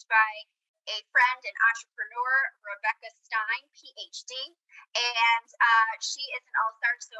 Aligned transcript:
joined 0.00 0.08
by 0.08 0.32
a 0.88 0.96
friend 1.12 1.40
and 1.44 1.56
entrepreneur, 1.68 2.32
Rebecca 2.64 3.12
Stein, 3.20 3.62
PhD, 3.76 4.32
and 4.96 5.46
uh, 5.60 5.92
she 6.00 6.24
is 6.32 6.42
an 6.48 6.56
all 6.64 6.72
star. 6.80 6.96
So 7.04 7.18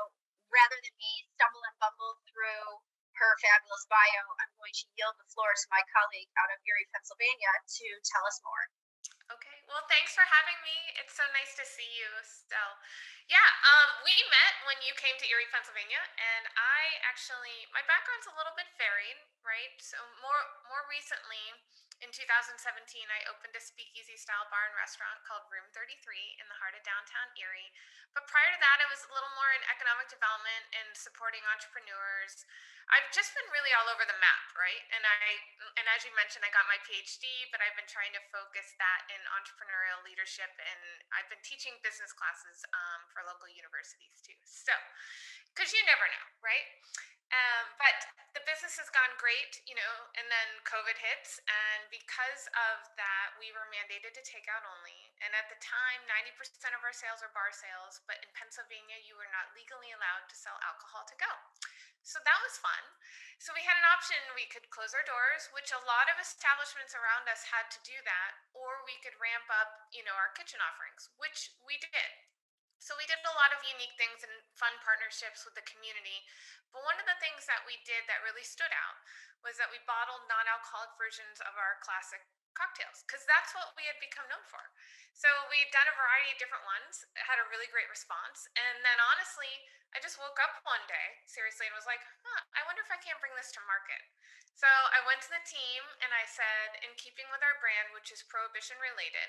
rather 0.49 0.81
than 0.81 0.97
me 0.97 1.29
stumble 1.37 1.61
and 1.69 1.77
bumble 1.77 2.17
through 2.25 2.81
her 3.21 3.33
fabulous 3.45 3.85
bio, 3.85 4.25
I'm 4.41 4.53
going 4.57 4.73
to 4.73 4.89
yield 4.97 5.13
the 5.21 5.29
floor 5.29 5.53
to 5.53 5.67
my 5.69 5.85
colleague 5.93 6.33
out 6.41 6.49
of 6.49 6.59
Erie, 6.65 6.89
Pennsylvania 6.97 7.53
to 7.69 7.87
tell 8.01 8.25
us 8.25 8.41
more. 8.41 8.65
Okay, 9.31 9.63
well, 9.71 9.87
thanks 9.87 10.11
for 10.11 10.27
having 10.27 10.59
me. 10.67 10.75
It's 10.99 11.15
so 11.15 11.23
nice 11.31 11.55
to 11.55 11.63
see 11.63 11.87
you 11.87 12.11
still. 12.27 12.73
Yeah, 13.31 13.51
um, 13.63 14.03
we 14.03 14.11
met 14.27 14.55
when 14.67 14.83
you 14.83 14.91
came 14.99 15.15
to 15.23 15.27
Erie, 15.31 15.47
Pennsylvania, 15.55 16.03
and 16.19 16.51
I 16.59 16.99
actually 17.07 17.71
my 17.71 17.85
background's 17.87 18.27
a 18.27 18.35
little 18.35 18.57
bit 18.59 18.67
varied, 18.75 19.23
right? 19.47 19.71
So 19.79 20.03
more 20.19 20.43
more 20.67 20.83
recently, 20.91 21.63
in 22.01 22.09
2017, 22.17 22.57
I 23.13 23.21
opened 23.29 23.53
a 23.53 23.61
speakeasy 23.61 24.17
style 24.17 24.49
bar 24.49 24.65
and 24.73 24.77
restaurant 24.77 25.21
called 25.29 25.45
Room 25.53 25.69
33 25.77 25.93
in 26.41 26.49
the 26.49 26.57
heart 26.57 26.73
of 26.73 26.81
downtown 26.81 27.29
Erie. 27.37 27.69
But 28.17 28.25
prior 28.27 28.51
to 28.51 28.61
that, 28.61 28.79
I 28.81 28.89
was 28.89 29.05
a 29.05 29.13
little 29.13 29.31
more 29.37 29.53
in 29.53 29.63
economic 29.69 30.09
development 30.09 30.65
and 30.81 30.89
supporting 30.97 31.45
entrepreneurs. 31.47 32.49
I've 32.91 33.07
just 33.15 33.31
been 33.39 33.47
really 33.55 33.71
all 33.77 33.87
over 33.87 34.03
the 34.03 34.19
map, 34.19 34.45
right? 34.59 34.83
And 34.91 35.05
I 35.07 35.23
and 35.79 35.87
as 35.95 36.03
you 36.03 36.11
mentioned, 36.19 36.43
I 36.43 36.51
got 36.51 36.67
my 36.67 36.81
PhD, 36.83 37.47
but 37.55 37.63
I've 37.63 37.77
been 37.79 37.87
trying 37.87 38.11
to 38.19 38.23
focus 38.35 38.75
that 38.83 39.07
in 39.15 39.21
entrepreneurial 39.31 40.03
leadership, 40.03 40.51
and 40.59 40.83
I've 41.15 41.31
been 41.31 41.45
teaching 41.47 41.79
business 41.87 42.11
classes 42.11 42.67
um, 42.75 43.07
for 43.15 43.23
local 43.23 43.47
universities 43.47 44.19
too. 44.27 44.35
So, 44.43 44.75
because 45.55 45.71
you 45.71 45.79
never 45.87 46.03
know, 46.11 46.27
right? 46.43 46.67
Um, 47.31 47.65
but 47.79 48.11
the 48.35 48.43
business 48.47 48.79
has 48.79 48.91
gone 48.91 49.11
great, 49.19 49.63
you 49.67 49.75
know, 49.75 49.95
and 50.19 50.27
then 50.31 50.49
COVID 50.67 50.99
hits. 50.99 51.39
And 51.47 51.87
because 51.91 52.47
of 52.55 52.87
that, 52.95 53.35
we 53.39 53.51
were 53.55 53.67
mandated 53.71 54.15
to 54.15 54.23
take 54.23 54.47
out 54.51 54.63
only. 54.67 55.11
And 55.23 55.35
at 55.35 55.51
the 55.51 55.59
time, 55.63 56.03
90% 56.07 56.75
of 56.75 56.83
our 56.83 56.95
sales 56.95 57.23
are 57.23 57.31
bar 57.35 57.51
sales, 57.51 58.03
but 58.07 58.19
in 58.23 58.31
Pennsylvania, 58.35 58.99
you 59.03 59.19
were 59.19 59.31
not 59.31 59.51
legally 59.55 59.91
allowed 59.95 60.27
to 60.31 60.37
sell 60.39 60.59
alcohol 60.63 61.07
to 61.07 61.17
go. 61.19 61.33
So 62.03 62.19
that 62.23 62.41
was 62.43 62.59
fun. 62.59 62.83
So 63.39 63.53
we 63.57 63.65
had 63.65 63.77
an 63.77 63.89
option. 63.93 64.19
We 64.37 64.49
could 64.51 64.69
close 64.73 64.93
our 64.93 65.05
doors, 65.05 65.49
which 65.53 65.73
a 65.73 65.87
lot 65.89 66.11
of 66.13 66.21
establishments 66.21 66.93
around 66.97 67.29
us 67.31 67.47
had 67.47 67.69
to 67.73 67.81
do 67.87 67.97
that, 68.05 68.33
or 68.53 68.83
we 68.85 68.97
could 69.01 69.17
ramp 69.21 69.49
up, 69.49 69.89
you 69.95 70.05
know, 70.05 70.17
our 70.17 70.33
kitchen 70.37 70.61
offerings, 70.61 71.09
which 71.17 71.55
we 71.65 71.81
did. 71.81 72.11
So 72.81 72.97
we 72.97 73.05
did 73.05 73.21
a 73.21 73.37
lot 73.37 73.53
of 73.53 73.61
unique 73.63 73.93
things 74.01 74.25
and 74.25 74.33
fun 74.57 74.73
partnerships 74.81 75.45
with 75.45 75.53
the 75.53 75.69
community. 75.69 76.25
But 76.73 76.83
one 76.89 76.97
of 76.97 77.05
the 77.05 77.21
things 77.21 77.45
that 77.45 77.63
we 77.69 77.77
did 77.85 78.09
that 78.09 78.25
really 78.25 78.43
stood 78.43 78.73
out 78.73 78.99
was 79.45 79.61
that 79.61 79.69
we 79.69 79.81
bottled 79.85 80.25
non-alcoholic 80.27 80.97
versions 80.97 81.45
of 81.45 81.55
our 81.61 81.77
classic 81.85 82.25
cocktails 82.57 83.07
because 83.07 83.23
that's 83.29 83.55
what 83.55 83.77
we 83.79 83.87
had 83.87 84.01
become 84.03 84.27
known 84.33 84.43
for. 84.49 84.61
So 85.13 85.29
we'd 85.53 85.71
done 85.71 85.87
a 85.87 85.97
variety 85.97 86.35
of 86.35 86.41
different 86.41 86.65
ones, 86.67 87.05
had 87.15 87.39
a 87.39 87.51
really 87.53 87.69
great 87.69 87.89
response. 87.93 88.49
And 88.57 88.81
then 88.81 88.99
honestly, 89.13 89.53
I 89.93 89.99
just 90.01 90.17
woke 90.17 90.39
up 90.39 90.63
one 90.63 90.83
day, 90.87 91.21
seriously, 91.27 91.67
and 91.67 91.75
was 91.75 91.89
like, 91.89 92.03
huh, 92.23 92.43
I 92.55 92.65
wonder 92.65 92.81
if 92.81 92.91
I 92.91 93.01
can't 93.03 93.19
bring 93.19 93.35
this 93.35 93.51
to 93.59 93.61
market. 93.69 94.01
So 94.55 94.69
I 94.69 95.01
went 95.09 95.25
to 95.25 95.33
the 95.33 95.43
team 95.49 95.83
and 96.05 96.13
I 96.13 96.25
said, 96.29 96.85
in 96.85 96.93
keeping 97.01 97.27
with 97.33 97.41
our 97.41 97.57
brand, 97.59 97.91
which 97.97 98.13
is 98.13 98.23
prohibition 98.29 98.77
related, 98.79 99.29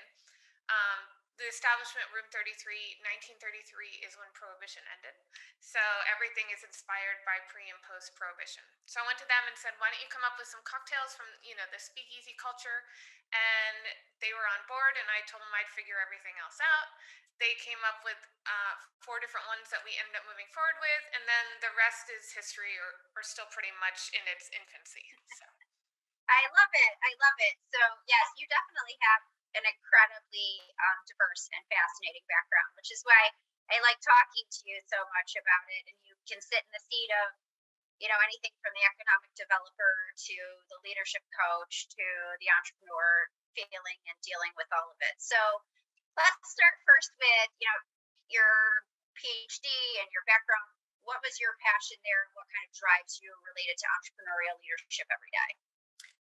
um, 0.67 1.20
the 1.41 1.49
establishment 1.49 2.05
room 2.13 2.29
33 2.29 3.01
1933 3.01 4.05
is 4.05 4.13
when 4.13 4.29
prohibition 4.37 4.85
ended. 4.93 5.17
So 5.57 5.81
everything 6.05 6.45
is 6.53 6.61
inspired 6.61 7.25
by 7.25 7.41
pre 7.49 7.65
and 7.65 7.81
post 7.81 8.13
prohibition. 8.13 8.61
So 8.85 9.01
i 9.01 9.09
went 9.09 9.17
to 9.25 9.25
them 9.25 9.41
and 9.49 9.57
said 9.57 9.73
why 9.81 9.89
don't 9.89 9.97
you 9.97 10.11
come 10.13 10.21
up 10.21 10.37
with 10.37 10.45
some 10.45 10.61
cocktails 10.61 11.17
from 11.17 11.25
you 11.41 11.57
know 11.57 11.65
the 11.73 11.81
speakeasy 11.81 12.37
culture? 12.37 12.85
And 13.33 13.81
they 14.21 14.29
were 14.37 14.45
on 14.53 14.61
board 14.69 14.93
and 15.01 15.09
i 15.09 15.25
told 15.25 15.41
them 15.41 15.49
i'd 15.57 15.73
figure 15.73 15.97
everything 15.97 16.37
else 16.37 16.61
out. 16.61 16.93
They 17.41 17.57
came 17.57 17.81
up 17.89 18.05
with 18.05 18.21
uh, 18.45 18.77
four 19.01 19.17
different 19.17 19.49
ones 19.49 19.65
that 19.73 19.81
we 19.81 19.97
ended 19.97 20.13
up 20.13 20.29
moving 20.29 20.45
forward 20.53 20.77
with 20.77 21.03
and 21.17 21.25
then 21.25 21.45
the 21.65 21.73
rest 21.73 22.05
is 22.13 22.29
history 22.37 22.77
or, 22.77 23.17
or 23.17 23.25
still 23.25 23.49
pretty 23.49 23.73
much 23.81 24.13
in 24.13 24.21
its 24.29 24.45
infancy 24.53 25.09
so. 25.41 25.49
i 26.37 26.45
love 26.53 26.69
it. 26.69 26.93
I 27.01 27.11
love 27.17 27.37
it. 27.41 27.57
So 27.73 27.81
yes 28.05 28.29
you 28.37 28.45
definitely 28.45 29.01
have 29.01 29.25
an 29.55 29.63
incredibly 29.67 30.51
um, 30.79 30.99
diverse 31.07 31.51
and 31.51 31.63
fascinating 31.67 32.23
background, 32.27 32.71
which 32.79 32.91
is 32.91 33.03
why 33.03 33.31
I 33.71 33.79
like 33.83 33.99
talking 34.03 34.47
to 34.47 34.61
you 34.67 34.77
so 34.87 34.99
much 35.15 35.35
about 35.35 35.67
it. 35.71 35.83
And 35.87 35.97
you 36.03 36.15
can 36.27 36.39
sit 36.43 36.63
in 36.63 36.71
the 36.71 36.83
seat 36.83 37.11
of, 37.23 37.35
you 37.99 38.07
know, 38.11 38.19
anything 38.23 38.55
from 38.59 38.75
the 38.75 38.83
economic 38.83 39.31
developer 39.35 39.95
to 40.27 40.37
the 40.71 40.79
leadership 40.83 41.23
coach 41.31 41.87
to 41.95 42.07
the 42.39 42.49
entrepreneur 42.51 43.31
feeling 43.55 43.99
and 44.07 44.17
dealing 44.23 44.51
with 44.55 44.67
all 44.71 44.91
of 44.91 44.99
it. 45.03 45.15
So 45.19 45.39
let's 46.15 46.47
start 46.51 46.75
first 46.87 47.11
with, 47.19 47.49
you 47.59 47.67
know, 47.67 47.79
your 48.31 48.87
PhD 49.19 49.67
and 50.03 50.07
your 50.15 50.23
background. 50.27 50.71
What 51.03 51.19
was 51.25 51.41
your 51.41 51.57
passion 51.59 51.97
there? 52.05 52.29
What 52.37 52.47
kind 52.53 52.65
of 52.67 52.73
drives 52.77 53.19
you 53.19 53.31
related 53.43 53.75
to 53.81 53.87
entrepreneurial 53.89 54.55
leadership 54.61 55.09
every 55.09 55.31
day? 55.33 55.51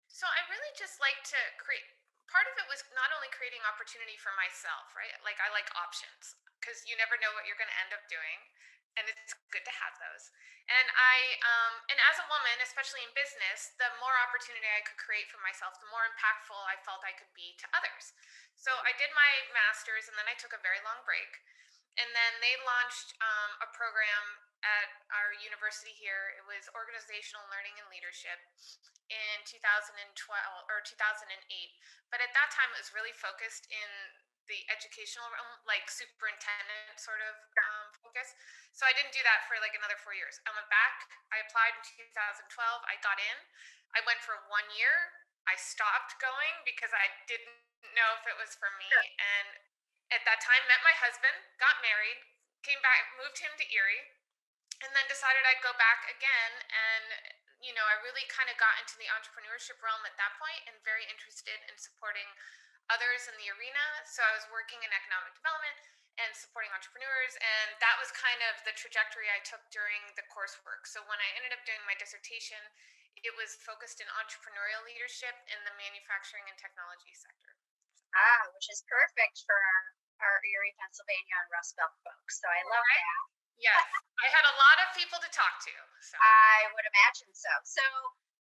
So 0.08 0.26
I 0.26 0.46
really 0.50 0.74
just 0.78 1.02
like 1.02 1.20
to 1.34 1.42
create 1.62 1.86
part 2.28 2.48
of 2.48 2.56
it 2.60 2.68
was 2.68 2.84
not 2.94 3.10
only 3.16 3.32
creating 3.32 3.64
opportunity 3.64 4.20
for 4.20 4.36
myself, 4.36 4.92
right? 4.94 5.12
Like 5.24 5.40
I 5.40 5.48
like 5.52 5.68
options 5.76 6.36
because 6.60 6.84
you 6.84 7.00
never 7.00 7.16
know 7.20 7.32
what 7.36 7.48
you're 7.48 7.60
going 7.60 7.72
to 7.72 7.82
end 7.82 7.96
up 7.96 8.04
doing 8.12 8.40
and 8.98 9.06
it's 9.08 9.38
good 9.54 9.62
to 9.64 9.74
have 9.78 9.94
those. 10.02 10.34
And 10.68 10.88
I 10.92 11.18
um 11.46 11.74
and 11.88 12.00
as 12.12 12.20
a 12.20 12.28
woman, 12.28 12.60
especially 12.60 13.06
in 13.06 13.14
business, 13.16 13.72
the 13.80 13.88
more 14.04 14.12
opportunity 14.20 14.68
I 14.68 14.84
could 14.84 15.00
create 15.00 15.32
for 15.32 15.40
myself, 15.40 15.80
the 15.80 15.88
more 15.94 16.04
impactful 16.04 16.58
I 16.68 16.76
felt 16.84 17.06
I 17.08 17.16
could 17.16 17.32
be 17.38 17.56
to 17.64 17.68
others. 17.72 18.12
So 18.58 18.74
I 18.84 18.92
did 18.98 19.14
my 19.14 19.32
masters 19.54 20.10
and 20.12 20.18
then 20.20 20.28
I 20.28 20.36
took 20.36 20.52
a 20.52 20.60
very 20.60 20.82
long 20.84 21.06
break. 21.08 21.30
And 21.98 22.14
then 22.14 22.34
they 22.46 22.54
launched 22.62 23.18
um, 23.22 23.58
a 23.64 23.68
program 23.74 24.47
at 24.66 24.90
our 25.14 25.36
university 25.42 25.94
here. 25.94 26.34
It 26.38 26.46
was 26.46 26.66
organizational 26.74 27.46
learning 27.50 27.78
and 27.78 27.88
leadership 27.94 28.38
in 29.08 29.36
2012 29.46 30.04
or 30.68 30.80
2008. 30.84 31.30
But 32.12 32.20
at 32.24 32.32
that 32.34 32.50
time, 32.52 32.70
it 32.76 32.80
was 32.82 32.92
really 32.96 33.16
focused 33.16 33.68
in 33.70 33.90
the 34.48 34.64
educational 34.72 35.28
realm, 35.28 35.60
like 35.68 35.92
superintendent 35.92 36.96
sort 36.96 37.20
of 37.20 37.36
um, 37.36 37.88
focus. 38.00 38.32
So 38.72 38.88
I 38.88 38.96
didn't 38.96 39.12
do 39.12 39.20
that 39.28 39.44
for 39.46 39.60
like 39.60 39.76
another 39.76 40.00
four 40.00 40.16
years. 40.16 40.40
I 40.48 40.56
went 40.56 40.68
back. 40.72 41.04
I 41.36 41.44
applied 41.44 41.76
in 41.76 41.84
2012. 42.16 42.48
I 42.88 42.96
got 43.04 43.20
in. 43.20 43.38
I 43.96 44.00
went 44.08 44.24
for 44.24 44.40
one 44.48 44.68
year. 44.80 44.92
I 45.48 45.56
stopped 45.60 46.16
going 46.20 46.64
because 46.64 46.92
I 46.96 47.08
didn't 47.28 47.60
know 47.96 48.20
if 48.20 48.24
it 48.28 48.36
was 48.40 48.56
for 48.56 48.72
me. 48.80 48.88
Sure. 48.88 49.04
And 49.20 49.48
at 50.16 50.24
that 50.24 50.40
time, 50.40 50.64
met 50.68 50.80
my 50.84 50.96
husband, 50.96 51.36
got 51.60 51.84
married, 51.84 52.20
came 52.64 52.80
back, 52.80 53.16
moved 53.20 53.40
him 53.40 53.52
to 53.60 53.66
Erie, 53.72 54.04
and 54.86 54.90
then 54.94 55.06
decided 55.10 55.42
I'd 55.44 55.64
go 55.66 55.74
back 55.76 56.06
again 56.10 56.54
and 56.70 57.06
you 57.58 57.74
know, 57.74 57.86
I 57.90 57.98
really 58.06 58.26
kind 58.30 58.50
of 58.54 58.58
got 58.62 58.78
into 58.78 58.94
the 59.02 59.10
entrepreneurship 59.10 59.82
realm 59.82 60.06
at 60.06 60.14
that 60.22 60.38
point 60.38 60.62
and 60.70 60.78
very 60.86 61.10
interested 61.10 61.58
in 61.66 61.74
supporting 61.74 62.30
others 62.94 63.26
in 63.26 63.36
the 63.42 63.50
arena. 63.58 63.82
So 64.06 64.22
I 64.22 64.32
was 64.38 64.46
working 64.54 64.80
in 64.86 64.92
economic 64.94 65.34
development 65.34 65.78
and 66.22 66.34
supporting 66.34 66.70
entrepreneurs. 66.74 67.34
And 67.42 67.78
that 67.82 67.98
was 68.02 68.14
kind 68.14 68.42
of 68.50 68.62
the 68.66 68.74
trajectory 68.78 69.30
I 69.30 69.42
took 69.46 69.62
during 69.74 70.02
the 70.18 70.26
coursework. 70.30 70.86
So 70.86 71.02
when 71.06 71.18
I 71.18 71.30
ended 71.38 71.54
up 71.54 71.62
doing 71.66 71.82
my 71.86 71.98
dissertation, 71.98 72.62
it 73.26 73.34
was 73.34 73.58
focused 73.66 74.02
in 74.02 74.10
entrepreneurial 74.14 74.86
leadership 74.86 75.34
in 75.50 75.60
the 75.66 75.74
manufacturing 75.78 76.46
and 76.46 76.58
technology 76.58 77.14
sector. 77.18 77.58
Ah, 78.14 78.50
which 78.54 78.70
is 78.70 78.86
perfect 78.86 79.46
for 79.46 79.58
our, 79.58 79.82
our 80.26 80.38
Erie, 80.46 80.78
Pennsylvania 80.78 81.38
and 81.42 81.50
Rust 81.54 81.74
Belt 81.78 81.94
folks. 82.06 82.38
So 82.42 82.48
I 82.50 82.62
love 82.66 82.86
right. 82.86 83.02
that. 83.02 83.37
Yes, 83.58 83.82
I 84.22 84.28
had 84.30 84.46
a 84.46 84.56
lot 84.58 84.78
of 84.86 84.88
people 84.94 85.18
to 85.18 85.30
talk 85.34 85.58
to. 85.66 85.74
So. 86.02 86.16
I 86.22 86.70
would 86.78 86.86
imagine 86.86 87.34
so. 87.34 87.50
So, 87.66 87.84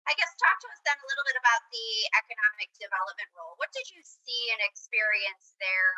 I 0.08 0.12
guess 0.16 0.32
talk 0.40 0.56
to 0.64 0.68
us 0.72 0.80
then 0.84 0.96
a 1.00 1.06
little 1.08 1.26
bit 1.28 1.36
about 1.36 1.62
the 1.72 1.88
economic 2.16 2.72
development 2.76 3.28
role. 3.36 3.56
What 3.60 3.72
did 3.72 3.88
you 3.92 4.00
see 4.04 4.52
and 4.52 4.60
experience 4.64 5.56
there, 5.60 5.92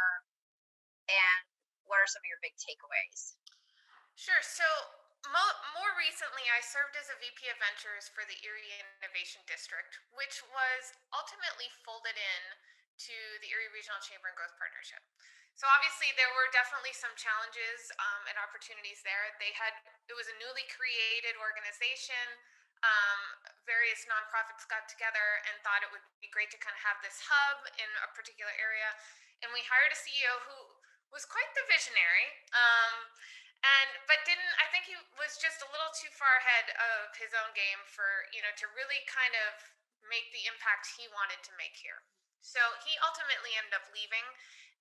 and 1.11 1.43
what 1.87 2.03
are 2.03 2.11
some 2.11 2.23
of 2.23 2.31
your 2.31 2.43
big 2.43 2.55
takeaways? 2.59 3.39
Sure. 4.15 4.43
So, 4.43 4.67
mo- 5.31 5.59
more 5.75 5.93
recently, 5.99 6.47
I 6.51 6.63
served 6.63 6.95
as 6.95 7.11
a 7.11 7.19
VP 7.19 7.51
of 7.51 7.59
Ventures 7.59 8.11
for 8.11 8.23
the 8.27 8.39
Erie 8.47 8.79
Innovation 9.03 9.43
District, 9.47 9.99
which 10.15 10.43
was 10.55 10.95
ultimately 11.15 11.71
folded 11.83 12.15
in 12.15 12.43
to 13.11 13.17
the 13.41 13.51
Erie 13.51 13.73
Regional 13.75 14.01
Chamber 14.05 14.29
and 14.31 14.37
Growth 14.39 14.55
Partnership. 14.61 15.01
So 15.61 15.69
obviously 15.69 16.09
there 16.17 16.33
were 16.33 16.49
definitely 16.57 16.97
some 16.97 17.13
challenges 17.21 17.93
um, 18.01 18.25
and 18.33 18.41
opportunities 18.41 19.05
there. 19.05 19.29
They 19.37 19.53
had 19.53 19.77
it 20.09 20.17
was 20.17 20.25
a 20.33 20.37
newly 20.41 20.65
created 20.73 21.37
organization. 21.37 22.25
Um, 22.81 23.21
various 23.69 24.09
nonprofits 24.09 24.65
got 24.73 24.89
together 24.89 25.45
and 25.45 25.61
thought 25.61 25.85
it 25.85 25.93
would 25.93 26.01
be 26.25 26.33
great 26.33 26.49
to 26.57 26.59
kind 26.65 26.73
of 26.73 26.81
have 26.81 26.97
this 27.05 27.21
hub 27.21 27.61
in 27.77 27.91
a 28.01 28.09
particular 28.17 28.49
area, 28.57 28.89
and 29.45 29.53
we 29.53 29.61
hired 29.69 29.93
a 29.93 30.01
CEO 30.01 30.33
who 30.49 30.81
was 31.13 31.29
quite 31.29 31.53
the 31.53 31.69
visionary. 31.69 32.41
Um, 32.57 33.13
and 33.61 34.01
but 34.09 34.25
didn't 34.25 34.57
I 34.65 34.67
think 34.73 34.89
he 34.89 34.97
was 35.21 35.37
just 35.37 35.61
a 35.61 35.69
little 35.69 35.93
too 35.93 36.09
far 36.17 36.41
ahead 36.41 36.73
of 36.73 37.13
his 37.21 37.37
own 37.37 37.53
game 37.53 37.85
for 37.85 38.25
you 38.33 38.41
know 38.41 38.57
to 38.65 38.67
really 38.73 39.05
kind 39.05 39.37
of 39.37 39.61
make 40.09 40.33
the 40.33 40.49
impact 40.49 40.97
he 40.97 41.05
wanted 41.13 41.45
to 41.45 41.53
make 41.61 41.77
here. 41.77 42.01
So 42.41 42.65
he 42.89 42.97
ultimately 43.05 43.53
ended 43.61 43.77
up 43.77 43.85
leaving 43.93 44.25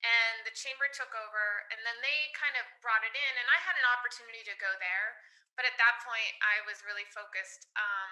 and 0.04 0.48
the 0.48 0.56
chamber 0.56 0.88
took 0.96 1.12
over 1.12 1.68
and 1.76 1.80
then 1.84 1.98
they 2.00 2.20
kind 2.36 2.56
of 2.56 2.66
brought 2.80 3.04
it 3.04 3.12
in 3.12 3.34
and 3.36 3.48
I 3.52 3.60
had 3.68 3.76
an 3.76 3.88
opportunity 3.92 4.44
to 4.48 4.56
go 4.60 4.72
there. 4.80 5.20
But 5.60 5.68
at 5.68 5.76
that 5.76 6.00
point 6.08 6.34
I 6.40 6.64
was 6.64 6.80
really 6.88 7.04
focused 7.12 7.68
um, 7.76 8.12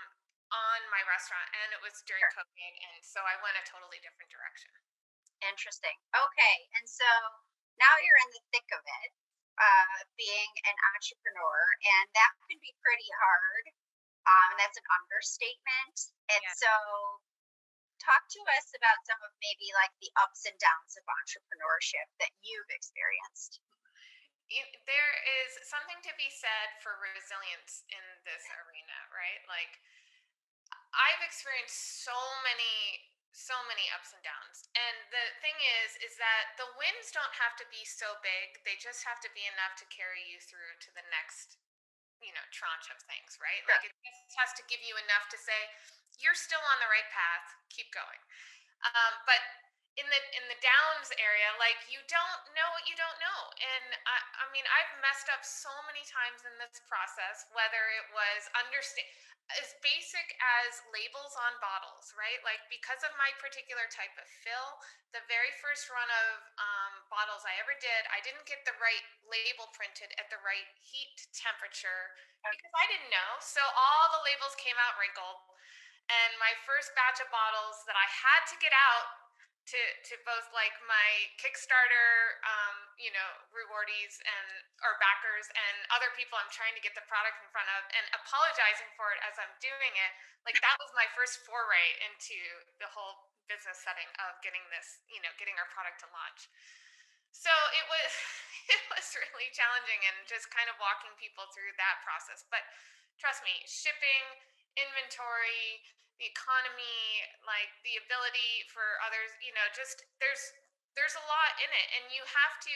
on 0.52 0.80
my 0.92 1.00
restaurant 1.08 1.48
and 1.64 1.72
it 1.72 1.82
was 1.84 2.04
during 2.04 2.24
sure. 2.28 2.44
COVID. 2.44 2.74
And 2.92 3.00
so 3.04 3.24
I 3.24 3.40
went 3.40 3.56
a 3.56 3.64
totally 3.64 4.04
different 4.04 4.28
direction. 4.28 4.72
Interesting. 5.44 5.96
Okay. 6.12 6.56
And 6.76 6.86
so 6.90 7.08
now 7.78 7.94
you're 8.04 8.20
in 8.20 8.32
the 8.34 8.44
thick 8.52 8.68
of 8.74 8.82
it, 8.82 9.10
uh, 9.62 9.98
being 10.18 10.52
an 10.66 10.78
entrepreneur, 10.98 11.58
and 11.86 12.06
that 12.18 12.32
can 12.50 12.58
be 12.60 12.74
pretty 12.82 13.10
hard. 13.22 13.66
Um, 14.28 14.48
and 14.52 14.60
that's 14.60 14.76
an 14.76 14.88
understatement. 14.92 15.98
And 16.36 16.44
yeah. 16.44 16.58
so 16.58 16.72
talk 18.02 18.30
to 18.32 18.42
us 18.58 18.72
about 18.74 19.00
some 19.06 19.20
of 19.26 19.32
maybe 19.42 19.70
like 19.74 19.94
the 20.00 20.12
ups 20.22 20.46
and 20.48 20.56
downs 20.58 20.96
of 20.98 21.06
entrepreneurship 21.06 22.08
that 22.22 22.34
you've 22.42 22.72
experienced. 22.72 23.62
There 24.88 25.14
is 25.44 25.60
something 25.68 26.00
to 26.08 26.14
be 26.16 26.32
said 26.32 26.80
for 26.80 26.96
resilience 27.04 27.84
in 27.92 28.06
this 28.24 28.48
arena, 28.64 28.98
right? 29.12 29.44
Like, 29.52 29.76
I've 30.96 31.20
experienced 31.20 32.08
so 32.08 32.16
many 32.48 33.12
so 33.38 33.54
many 33.70 33.86
ups 33.94 34.18
and 34.18 34.24
downs. 34.26 34.66
And 34.74 34.98
the 35.14 35.26
thing 35.46 35.54
is 35.84 35.94
is 36.02 36.18
that 36.18 36.58
the 36.58 36.66
wins 36.74 37.14
don't 37.14 37.38
have 37.38 37.54
to 37.62 37.70
be 37.70 37.86
so 37.86 38.18
big. 38.26 38.58
They 38.66 38.82
just 38.82 39.06
have 39.06 39.22
to 39.22 39.30
be 39.38 39.46
enough 39.46 39.78
to 39.78 39.86
carry 39.94 40.26
you 40.26 40.42
through 40.42 40.74
to 40.82 40.90
the 40.98 41.06
next 41.14 41.62
you 42.22 42.34
know 42.34 42.46
tranche 42.50 42.90
of 42.90 43.00
things 43.06 43.38
right? 43.42 43.62
Like 43.70 43.86
it 43.86 43.94
just 44.02 44.34
has 44.40 44.52
to 44.58 44.64
give 44.70 44.82
you 44.82 44.98
enough 44.98 45.30
to 45.34 45.38
say 45.38 45.58
you're 46.22 46.38
still 46.38 46.62
on 46.74 46.78
the 46.82 46.90
right 46.90 47.06
path. 47.14 47.46
Keep 47.70 47.94
going. 47.94 48.22
Um, 48.86 49.14
but 49.26 49.42
in 49.98 50.06
the 50.08 50.22
in 50.38 50.46
the 50.50 50.60
downs 50.62 51.10
area 51.18 51.50
like 51.58 51.78
you 51.90 51.98
don't 52.06 52.42
know 52.54 52.68
what 52.78 52.86
you 52.86 52.94
don't 52.94 53.18
know 53.18 53.42
and 53.58 53.86
I, 54.06 54.18
I 54.42 54.46
mean 54.54 54.66
i've 54.70 54.94
messed 55.02 55.30
up 55.34 55.42
so 55.42 55.74
many 55.90 56.06
times 56.06 56.46
in 56.46 56.54
this 56.62 56.78
process 56.86 57.50
whether 57.54 57.82
it 57.98 58.08
was 58.14 58.46
understand 58.54 59.10
as 59.56 59.80
basic 59.80 60.36
as 60.44 60.84
labels 60.92 61.32
on 61.40 61.56
bottles, 61.64 62.12
right? 62.20 62.40
Like 62.44 62.60
because 62.68 63.00
of 63.08 63.16
my 63.16 63.32
particular 63.40 63.88
type 63.88 64.12
of 64.20 64.28
fill, 64.44 64.76
the 65.16 65.24
very 65.32 65.56
first 65.64 65.88
run 65.88 66.08
of 66.12 66.32
um, 66.60 66.94
bottles 67.08 67.48
I 67.48 67.56
ever 67.64 67.72
did, 67.80 68.02
I 68.12 68.20
didn't 68.28 68.44
get 68.44 68.68
the 68.68 68.76
right 68.84 69.06
label 69.24 69.72
printed 69.72 70.12
at 70.20 70.28
the 70.28 70.40
right 70.44 70.68
heat 70.84 71.16
temperature 71.32 72.12
because 72.44 72.76
I 72.76 72.86
didn't 72.92 73.12
know. 73.12 73.32
So 73.40 73.64
all 73.64 74.06
the 74.20 74.24
labels 74.28 74.56
came 74.60 74.76
out 74.84 75.00
wrinkled. 75.00 75.40
And 76.12 76.36
my 76.40 76.52
first 76.68 76.92
batch 76.96 77.20
of 77.24 77.28
bottles 77.32 77.84
that 77.88 77.96
I 77.96 78.08
had 78.08 78.44
to 78.52 78.56
get 78.60 78.72
out 78.76 79.27
to 79.68 79.82
to 80.08 80.16
both 80.24 80.48
like 80.56 80.74
my 80.88 81.10
Kickstarter, 81.36 82.40
um, 82.48 82.76
you 82.96 83.12
know, 83.12 83.30
rewardees 83.52 84.16
and 84.24 84.48
or 84.80 84.96
backers 85.04 85.52
and 85.52 85.76
other 85.92 86.08
people 86.16 86.40
I'm 86.40 86.52
trying 86.56 86.72
to 86.80 86.84
get 86.84 86.96
the 86.96 87.04
product 87.12 87.36
in 87.44 87.48
front 87.52 87.68
of 87.76 87.84
and 87.92 88.06
apologizing 88.16 88.88
for 88.96 89.12
it 89.12 89.20
as 89.28 89.36
I'm 89.36 89.52
doing 89.60 89.94
it. 89.94 90.12
Like 90.48 90.56
that 90.64 90.76
was 90.80 90.92
my 90.96 91.08
first 91.12 91.44
foray 91.44 92.00
into 92.08 92.40
the 92.80 92.88
whole 92.88 93.36
business 93.52 93.84
setting 93.84 94.08
of 94.24 94.40
getting 94.40 94.64
this, 94.72 95.04
you 95.12 95.20
know, 95.20 95.32
getting 95.36 95.56
our 95.60 95.68
product 95.76 96.00
to 96.04 96.08
launch. 96.16 96.48
So 97.36 97.52
it 97.76 97.86
was 97.92 98.12
it 98.76 98.84
was 98.96 99.04
really 99.20 99.52
challenging 99.52 100.00
and 100.08 100.16
just 100.32 100.48
kind 100.48 100.72
of 100.72 100.80
walking 100.80 101.12
people 101.20 101.44
through 101.52 101.76
that 101.76 102.00
process. 102.08 102.48
But 102.48 102.64
trust 103.20 103.44
me, 103.44 103.52
shipping, 103.68 104.24
inventory, 104.80 105.84
the 106.18 106.28
economy, 106.30 107.24
like 107.46 107.70
the 107.86 107.98
ability 108.02 108.66
for 108.74 108.86
others, 109.06 109.30
you 109.42 109.54
know, 109.54 109.66
just 109.74 110.02
there's 110.18 110.44
there's 110.98 111.14
a 111.14 111.26
lot 111.30 111.52
in 111.62 111.70
it. 111.70 111.88
And 111.98 112.04
you 112.10 112.26
have 112.26 112.56
to 112.66 112.76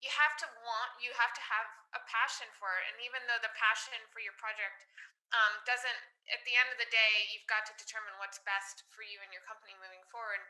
you 0.00 0.10
have 0.10 0.34
to 0.40 0.48
want 0.64 0.90
you 0.98 1.12
have 1.14 1.36
to 1.36 1.44
have 1.44 1.68
a 1.94 2.02
passion 2.08 2.48
for 2.56 2.72
it. 2.80 2.84
And 2.92 2.96
even 3.04 3.20
though 3.28 3.40
the 3.40 3.52
passion 3.54 4.00
for 4.08 4.24
your 4.24 4.34
project 4.40 4.88
um, 5.32 5.60
doesn't 5.64 6.00
at 6.28 6.44
the 6.44 6.54
end 6.56 6.68
of 6.70 6.78
the 6.78 6.88
day 6.92 7.28
you've 7.32 7.48
got 7.48 7.64
to 7.64 7.74
determine 7.80 8.12
what's 8.20 8.40
best 8.44 8.84
for 8.92 9.00
you 9.00 9.16
and 9.24 9.32
your 9.32 9.44
company 9.48 9.72
moving 9.80 10.04
forward 10.12 10.44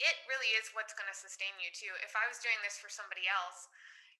it 0.00 0.16
really 0.24 0.48
is 0.56 0.72
what's 0.72 0.96
going 0.96 1.08
to 1.08 1.16
sustain 1.16 1.52
you 1.60 1.68
too. 1.76 1.92
If 2.00 2.16
i 2.16 2.24
was 2.28 2.40
doing 2.40 2.56
this 2.64 2.80
for 2.80 2.92
somebody 2.92 3.28
else 3.28 3.68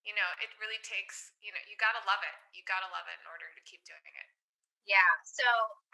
you 0.05 0.17
know 0.17 0.29
it 0.41 0.49
really 0.57 0.81
takes 0.81 1.37
you 1.45 1.53
know 1.53 1.61
you 1.69 1.77
got 1.77 1.93
to 1.93 2.03
love 2.09 2.25
it. 2.25 2.37
You 2.57 2.65
got 2.65 2.81
to 2.81 2.89
love 2.89 3.05
it 3.13 3.21
in 3.21 3.29
order 3.29 3.49
to 3.53 3.61
keep 3.69 3.85
doing 3.85 4.01
it 4.17 4.29
yeah. 4.89 5.13
So 5.25 5.45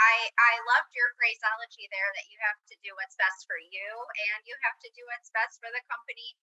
I 0.00 0.14
I 0.38 0.54
loved 0.76 0.90
your 0.94 1.10
phraseology 1.18 1.86
there 1.90 2.10
that 2.16 2.26
you 2.30 2.38
have 2.42 2.58
to 2.70 2.76
do 2.82 2.90
what's 2.98 3.18
best 3.18 3.46
for 3.46 3.58
you 3.58 3.88
and 4.32 4.40
you 4.46 4.56
have 4.66 4.78
to 4.82 4.90
do 4.94 5.02
what's 5.10 5.30
best 5.34 5.58
for 5.62 5.70
the 5.70 5.82
company. 5.90 6.34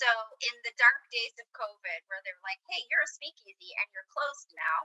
So 0.00 0.08
in 0.40 0.56
the 0.64 0.72
dark 0.80 1.00
days 1.12 1.36
of 1.40 1.46
COVID, 1.52 2.00
where 2.08 2.20
they're 2.24 2.40
like, 2.44 2.60
"Hey, 2.72 2.84
you're 2.88 3.04
a 3.04 3.10
speakeasy 3.16 3.72
and 3.76 3.88
you're 3.92 4.08
closed 4.12 4.50
now, 4.56 4.78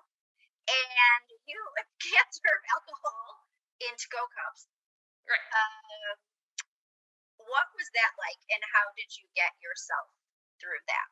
and 0.68 1.26
you 1.48 1.60
can't 2.08 2.32
serve 2.32 2.64
alcohol 2.76 3.48
in 3.80 3.94
to-go 3.96 4.24
cups," 4.36 4.68
right? 5.28 5.48
Uh, 5.52 6.14
what 7.48 7.68
was 7.76 7.88
that 7.96 8.14
like, 8.20 8.42
and 8.52 8.64
how 8.76 8.92
did 9.00 9.08
you 9.16 9.28
get 9.36 9.56
yourself 9.64 10.12
through 10.60 10.84
that? 10.88 11.10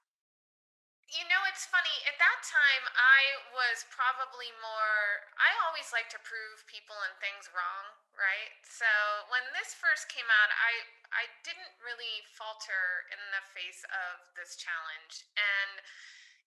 You 1.11 1.23
know, 1.29 1.41
it's 1.51 1.67
funny. 1.69 1.93
At 2.09 2.17
that 2.17 2.39
time, 2.41 2.83
I 2.95 3.21
was 3.53 3.85
probably 3.93 4.49
more. 4.63 5.29
I 5.37 5.51
always 5.67 5.93
like 5.93 6.09
to 6.09 6.19
prove 6.25 6.65
people 6.65 6.97
and 7.05 7.13
things 7.21 7.51
wrong, 7.53 7.85
right? 8.17 8.51
So 8.65 8.87
when 9.29 9.43
this 9.53 9.77
first 9.77 10.09
came 10.09 10.25
out, 10.25 10.49
I 10.49 10.73
I 11.13 11.23
didn't 11.45 11.69
really 11.85 12.25
falter 12.33 13.05
in 13.13 13.21
the 13.29 13.43
face 13.53 13.85
of 13.93 14.25
this 14.33 14.57
challenge, 14.57 15.29
and 15.37 15.83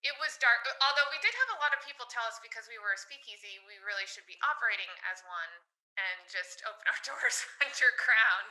it 0.03 0.19
was 0.19 0.35
dark. 0.43 0.67
Although 0.83 1.09
we 1.15 1.23
did 1.23 1.33
have 1.47 1.51
a 1.55 1.63
lot 1.63 1.71
of 1.71 1.81
people 1.87 2.09
tell 2.11 2.27
us 2.27 2.43
because 2.43 2.67
we 2.67 2.81
were 2.83 2.95
a 2.95 3.01
speakeasy, 3.01 3.63
we 3.71 3.79
really 3.87 4.07
should 4.11 4.27
be 4.27 4.37
operating 4.43 4.91
as 5.07 5.23
one 5.27 5.53
and 5.97 6.19
just 6.29 6.61
open 6.69 6.85
our 6.87 7.01
doors 7.09 7.45
underground 7.65 8.51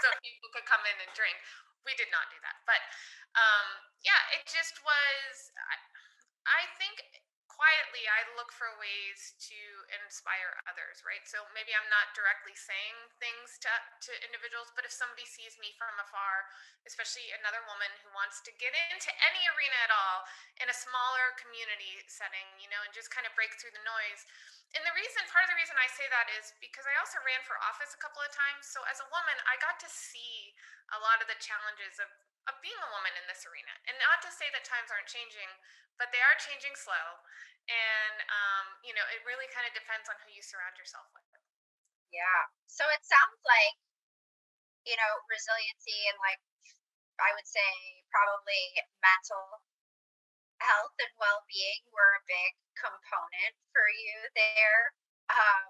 so 0.00 0.08
people 0.20 0.48
could 0.52 0.68
come 0.68 0.82
in 0.86 0.96
and 1.02 1.12
drink. 1.16 1.36
We 1.82 1.98
did 1.98 2.12
not 2.14 2.30
do 2.30 2.38
that, 2.46 2.62
but 2.62 2.78
um, 3.34 3.66
yeah, 4.06 4.22
it 4.38 4.46
just 4.46 4.78
was. 4.86 5.50
I, 5.66 5.74
I 6.46 6.62
think 6.78 7.02
quietly 7.52 8.08
I 8.08 8.24
look 8.32 8.48
for 8.48 8.68
ways 8.80 9.36
to 9.52 9.60
inspire 10.00 10.56
others, 10.64 11.04
right? 11.04 11.20
So 11.28 11.44
maybe 11.52 11.76
I'm 11.76 11.88
not 11.92 12.16
directly 12.16 12.56
saying 12.56 12.96
things 13.20 13.60
to, 13.60 13.70
to 14.08 14.12
individuals, 14.24 14.72
but 14.72 14.88
if 14.88 14.92
somebody 14.94 15.28
sees 15.28 15.60
me 15.60 15.76
from 15.76 15.92
afar, 16.00 16.48
especially 16.88 17.28
another 17.36 17.60
woman 17.68 17.92
who 18.00 18.10
wants 18.16 18.40
to 18.48 18.50
get 18.56 18.72
into 18.88 19.12
any 19.20 19.42
arena 19.52 19.78
at 19.84 19.92
all 19.92 20.24
in 20.64 20.72
a 20.72 20.76
smaller 20.76 21.36
community 21.36 22.00
setting, 22.08 22.48
you 22.56 22.72
know, 22.72 22.80
and 22.82 22.92
just 22.96 23.12
kind 23.12 23.28
of 23.28 23.36
break 23.36 23.52
through 23.60 23.76
the 23.76 23.84
noise. 23.84 24.24
And 24.72 24.80
the 24.88 24.96
reason, 24.96 25.28
part 25.28 25.44
of 25.44 25.52
the 25.52 25.60
reason 25.60 25.76
I 25.76 25.88
say 25.92 26.08
that 26.08 26.32
is 26.40 26.56
because 26.56 26.88
I 26.88 26.96
also 26.96 27.20
ran 27.28 27.44
for 27.44 27.60
office 27.60 27.92
a 27.92 28.00
couple 28.00 28.24
of 28.24 28.32
times. 28.32 28.64
So 28.64 28.80
as 28.88 29.04
a 29.04 29.08
woman, 29.12 29.36
I 29.44 29.60
got 29.60 29.76
to 29.84 29.90
see 29.92 30.56
a 30.96 30.98
lot 31.04 31.20
of 31.20 31.28
the 31.28 31.36
challenges 31.36 32.00
of 32.00 32.08
of 32.50 32.58
being 32.58 32.78
a 32.78 32.90
woman 32.90 33.14
in 33.18 33.24
this 33.30 33.46
arena. 33.46 33.70
And 33.86 33.94
not 34.02 34.18
to 34.26 34.30
say 34.34 34.50
that 34.50 34.66
times 34.66 34.90
aren't 34.90 35.10
changing, 35.10 35.48
but 35.98 36.10
they 36.10 36.22
are 36.22 36.36
changing 36.42 36.74
slow. 36.74 37.22
And 37.70 38.16
um, 38.26 38.66
you 38.82 38.90
know, 38.94 39.06
it 39.14 39.22
really 39.22 39.46
kind 39.54 39.66
of 39.66 39.72
depends 39.74 40.10
on 40.10 40.18
who 40.26 40.30
you 40.34 40.42
surround 40.42 40.74
yourself 40.74 41.06
with. 41.14 41.22
Yeah. 42.10 42.42
So 42.68 42.84
it 42.92 43.00
sounds 43.06 43.40
like, 43.46 43.78
you 44.84 44.98
know, 44.98 45.12
resiliency 45.30 46.10
and 46.10 46.18
like 46.18 46.42
I 47.22 47.30
would 47.38 47.46
say 47.46 47.70
probably 48.10 48.82
mental 48.98 49.62
health 50.58 50.94
and 50.98 51.12
well 51.18 51.42
being 51.46 51.82
were 51.94 52.18
a 52.18 52.22
big 52.26 52.52
component 52.74 53.54
for 53.70 53.86
you 53.86 54.16
there. 54.34 54.94
Um, 55.30 55.62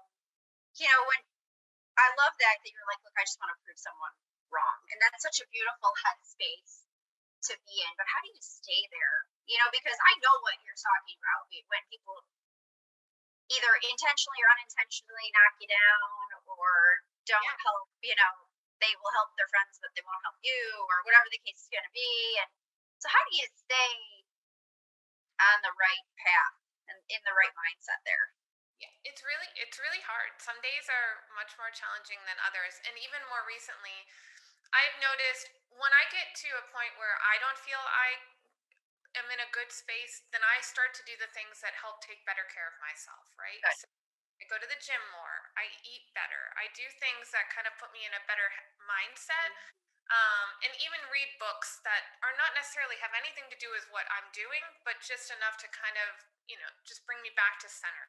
you 0.77 0.89
know, 0.89 1.01
when 1.05 1.21
I 1.97 2.09
love 2.17 2.33
that 2.41 2.57
that 2.57 2.71
you're 2.73 2.89
like, 2.89 3.01
look, 3.05 3.15
I 3.17 3.23
just 3.25 3.37
want 3.37 3.53
to 3.53 3.59
prove 3.61 3.77
someone 3.77 4.15
wrong. 4.53 4.79
And 4.93 5.01
that's 5.01 5.25
such 5.25 5.41
a 5.41 5.49
beautiful 5.49 5.91
headspace 6.05 6.85
to 7.49 7.53
be 7.65 7.75
in. 7.83 7.91
But 7.97 8.07
how 8.07 8.21
do 8.21 8.29
you 8.29 8.39
stay 8.39 8.85
there? 8.93 9.27
You 9.49 9.59
know, 9.59 9.67
because 9.73 9.97
I 9.97 10.13
know 10.23 10.35
what 10.45 10.55
you're 10.63 10.79
talking 10.79 11.17
about 11.19 11.49
when 11.49 11.83
people 11.91 12.23
either 13.51 13.73
intentionally 13.83 14.39
or 14.39 14.49
unintentionally 14.55 15.27
knock 15.35 15.53
you 15.59 15.67
down 15.67 16.25
or 16.47 17.03
don't 17.27 17.43
yeah. 17.43 17.65
help, 17.67 17.91
you 17.99 18.15
know, 18.15 18.33
they 18.79 18.93
will 18.99 19.13
help 19.15 19.31
their 19.35 19.47
friends, 19.51 19.79
but 19.79 19.91
they 19.95 20.03
won't 20.03 20.23
help 20.23 20.39
you 20.43 20.59
or 20.87 21.03
whatever 21.07 21.27
the 21.31 21.39
case 21.43 21.67
is 21.67 21.71
going 21.71 21.83
to 21.83 21.95
be. 21.95 22.39
And 22.39 22.49
so, 22.99 23.11
how 23.11 23.21
do 23.27 23.31
you 23.35 23.47
stay 23.51 23.91
on 25.39 25.57
the 25.63 25.75
right 25.75 26.07
path 26.19 26.57
and 26.91 26.97
in 27.11 27.21
the 27.23 27.35
right 27.35 27.53
mindset 27.55 27.99
there? 28.07 28.31
Yeah, 28.81 28.91
it's 29.07 29.23
really 29.23 29.47
it's 29.55 29.79
really 29.79 30.03
hard. 30.03 30.35
Some 30.39 30.59
days 30.59 30.91
are 30.91 31.23
much 31.39 31.55
more 31.55 31.71
challenging 31.71 32.19
than 32.27 32.35
others, 32.43 32.83
and 32.83 32.95
even 32.99 33.23
more 33.31 33.43
recently, 33.47 33.95
I've 34.73 34.97
noticed 34.99 35.49
when 35.69 35.93
I 35.93 36.03
get 36.09 36.33
to 36.45 36.49
a 36.57 36.65
point 36.73 36.93
where 36.97 37.17
I 37.21 37.37
don't 37.41 37.57
feel 37.61 37.81
I 37.81 38.17
am 39.17 39.29
in 39.29 39.39
a 39.41 39.49
good 39.53 39.69
space, 39.69 40.25
then 40.33 40.41
I 40.41 40.61
start 40.65 40.97
to 40.97 41.03
do 41.05 41.13
the 41.21 41.29
things 41.33 41.61
that 41.61 41.77
help 41.77 42.01
take 42.01 42.25
better 42.25 42.45
care 42.49 42.65
of 42.65 42.75
myself, 42.81 43.25
right? 43.37 43.61
So 43.77 43.85
I 44.41 44.49
go 44.49 44.57
to 44.57 44.65
the 44.65 44.79
gym 44.81 45.01
more, 45.13 45.53
I 45.53 45.69
eat 45.85 46.09
better, 46.17 46.49
I 46.57 46.69
do 46.73 46.85
things 46.97 47.29
that 47.31 47.45
kind 47.53 47.69
of 47.69 47.77
put 47.77 47.93
me 47.93 48.05
in 48.05 48.13
a 48.13 48.23
better 48.25 48.49
mindset. 48.89 49.53
Mm-hmm. 49.53 49.92
Um, 50.11 50.47
and 50.65 50.71
even 50.83 50.99
read 51.09 51.31
books 51.39 51.79
that 51.87 52.19
are 52.25 52.35
not 52.35 52.51
necessarily 52.57 52.99
have 52.99 53.15
anything 53.15 53.47
to 53.47 53.57
do 53.57 53.71
with 53.71 53.87
what 53.89 54.03
I'm 54.11 54.27
doing, 54.35 54.63
but 54.83 54.99
just 54.99 55.31
enough 55.31 55.55
to 55.63 55.67
kind 55.71 55.95
of 55.95 56.27
you 56.51 56.59
know 56.59 56.71
just 56.83 57.07
bring 57.07 57.23
me 57.23 57.31
back 57.39 57.55
to 57.63 57.71
center 57.71 58.07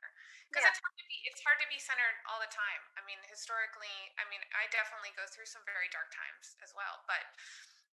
because 0.51 0.67
yeah. 0.67 0.75
it's 0.75 0.83
hard 0.83 0.97
to 0.99 1.07
be 1.07 1.17
it's 1.31 1.43
hard 1.43 1.59
to 1.63 1.69
be 1.71 1.79
centered 1.79 2.19
all 2.27 2.43
the 2.43 2.51
time. 2.51 2.83
I 2.99 3.03
mean, 3.07 3.21
historically, 3.31 3.95
I 4.19 4.27
mean, 4.27 4.43
I 4.55 4.67
definitely 4.75 5.15
go 5.15 5.27
through 5.31 5.47
some 5.47 5.63
very 5.67 5.87
dark 5.95 6.11
times 6.11 6.59
as 6.63 6.75
well, 6.75 7.07
but 7.07 7.23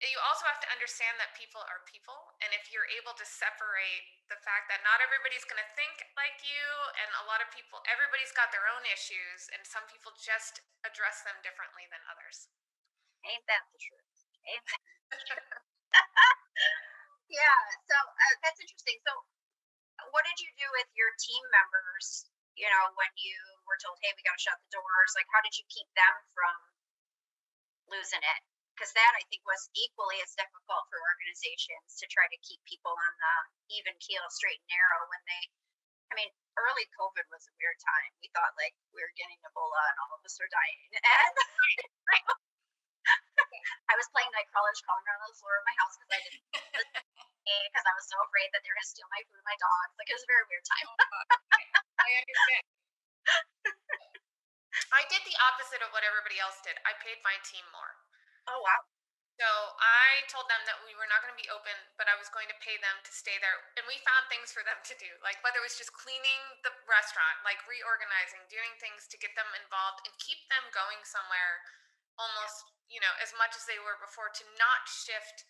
you 0.08 0.16
also 0.24 0.48
have 0.48 0.56
to 0.64 0.68
understand 0.72 1.20
that 1.20 1.36
people 1.36 1.60
are 1.68 1.84
people 1.84 2.32
and 2.40 2.48
if 2.56 2.72
you're 2.72 2.88
able 2.96 3.12
to 3.12 3.26
separate 3.28 4.04
the 4.32 4.40
fact 4.40 4.72
that 4.72 4.80
not 4.80 4.96
everybody's 5.04 5.44
going 5.44 5.60
to 5.60 5.70
think 5.76 5.92
like 6.16 6.40
you 6.40 6.64
and 7.04 7.08
a 7.20 7.28
lot 7.28 7.44
of 7.44 7.52
people 7.52 7.84
everybody's 7.84 8.32
got 8.32 8.48
their 8.48 8.64
own 8.72 8.80
issues 8.88 9.52
and 9.52 9.60
some 9.60 9.84
people 9.92 10.08
just 10.16 10.64
address 10.88 11.20
them 11.28 11.36
differently 11.44 11.84
than 11.92 12.00
others 12.08 12.48
ain't 13.28 13.46
that 13.48 13.64
the 13.74 13.80
truth 13.80 14.10
ain't 14.48 14.64
that 14.64 14.82
the 15.12 15.18
truth 15.28 15.50
yeah 17.40 17.60
so 17.84 17.96
uh, 17.96 18.34
that's 18.44 18.60
interesting 18.60 18.98
so 19.04 19.12
what 20.14 20.24
did 20.24 20.38
you 20.40 20.50
do 20.56 20.68
with 20.76 20.88
your 20.96 21.10
team 21.20 21.44
members 21.52 22.30
you 22.56 22.68
know 22.68 22.84
when 22.96 23.12
you 23.20 23.36
were 23.68 23.78
told 23.80 23.96
hey 24.00 24.12
we 24.16 24.24
got 24.24 24.36
to 24.36 24.42
shut 24.42 24.56
the 24.68 24.70
doors 24.80 25.10
like 25.16 25.28
how 25.30 25.40
did 25.44 25.54
you 25.56 25.64
keep 25.68 25.88
them 25.92 26.14
from 26.32 26.54
losing 27.90 28.22
it 28.22 28.40
because 28.80 28.96
that 28.96 29.12
I 29.12 29.20
think 29.28 29.44
was 29.44 29.68
equally 29.76 30.16
as 30.24 30.32
difficult 30.32 30.88
for 30.88 30.96
organizations 30.96 32.00
to 32.00 32.08
try 32.08 32.24
to 32.24 32.38
keep 32.40 32.64
people 32.64 32.96
on 32.96 33.12
the 33.20 33.36
even 33.76 33.92
keel, 34.00 34.24
straight 34.32 34.56
and 34.56 34.72
narrow 34.72 35.04
when 35.12 35.20
they, 35.28 35.42
I 36.08 36.16
mean, 36.16 36.32
early 36.56 36.88
COVID 36.96 37.28
was 37.28 37.44
a 37.44 37.52
weird 37.60 37.76
time. 37.76 38.10
We 38.24 38.32
thought 38.32 38.56
like 38.56 38.72
we 38.96 39.04
were 39.04 39.12
getting 39.20 39.36
Ebola 39.44 39.84
and 39.84 40.00
all 40.00 40.16
of 40.16 40.24
us 40.24 40.40
were 40.40 40.48
dying. 40.48 40.80
And 40.96 42.49
I 43.88 43.94
was 43.96 44.06
playing 44.12 44.30
night 44.34 44.48
crawlers 44.50 44.80
crawling 44.84 45.04
around 45.04 45.22
on 45.24 45.30
the 45.30 45.38
floor 45.40 45.54
of 45.56 45.64
my 45.66 45.76
house 45.80 45.94
because 45.98 46.12
I 46.14 46.20
didn't 46.24 46.44
because 47.70 47.86
I 47.86 47.94
was 47.96 48.06
so 48.06 48.16
afraid 48.26 48.48
that 48.54 48.60
they 48.62 48.70
were 48.70 48.78
gonna 48.78 48.92
steal 48.92 49.08
my 49.10 49.22
food 49.26 49.40
and 49.40 49.48
my 49.48 49.58
dogs. 49.58 49.92
Like 49.96 50.08
it 50.10 50.16
was 50.16 50.24
a 50.24 50.30
very 50.30 50.44
weird 50.48 50.66
time. 50.66 50.86
Oh, 50.86 50.96
I 52.00 52.10
understand. 52.20 52.64
I 54.90 55.02
did 55.06 55.22
the 55.26 55.38
opposite 55.38 55.82
of 55.82 55.90
what 55.94 56.06
everybody 56.06 56.38
else 56.42 56.58
did. 56.62 56.74
I 56.82 56.94
paid 56.98 57.22
my 57.22 57.38
team 57.46 57.62
more. 57.70 57.94
Oh, 58.50 58.58
wow. 58.62 58.82
So 59.38 59.48
I 59.80 60.20
told 60.28 60.52
them 60.52 60.60
that 60.68 60.84
we 60.84 60.92
were 60.92 61.08
not 61.08 61.24
going 61.24 61.32
to 61.32 61.40
be 61.40 61.48
open, 61.48 61.72
but 61.96 62.04
I 62.04 62.18
was 62.20 62.28
going 62.28 62.44
to 62.52 62.56
pay 62.60 62.76
them 62.76 63.00
to 63.08 63.12
stay 63.14 63.40
there. 63.40 63.56
And 63.80 63.88
we 63.88 63.96
found 64.04 64.28
things 64.28 64.52
for 64.52 64.60
them 64.60 64.76
to 64.84 64.94
do, 65.00 65.08
like 65.24 65.40
whether 65.40 65.64
it 65.64 65.66
was 65.70 65.80
just 65.80 65.96
cleaning 65.96 66.60
the 66.60 66.76
restaurant, 66.84 67.40
like 67.40 67.56
reorganizing, 67.64 68.44
doing 68.52 68.76
things 68.76 69.08
to 69.08 69.16
get 69.16 69.32
them 69.40 69.48
involved 69.56 70.04
and 70.04 70.12
keep 70.20 70.44
them 70.52 70.68
going 70.76 71.00
somewhere 71.08 71.64
almost, 72.20 72.68
you 72.92 73.00
know, 73.00 73.14
as 73.24 73.32
much 73.40 73.56
as 73.56 73.64
they 73.64 73.80
were 73.80 73.96
before 73.96 74.28
to 74.36 74.44
not 74.60 74.84
shift 74.84 75.48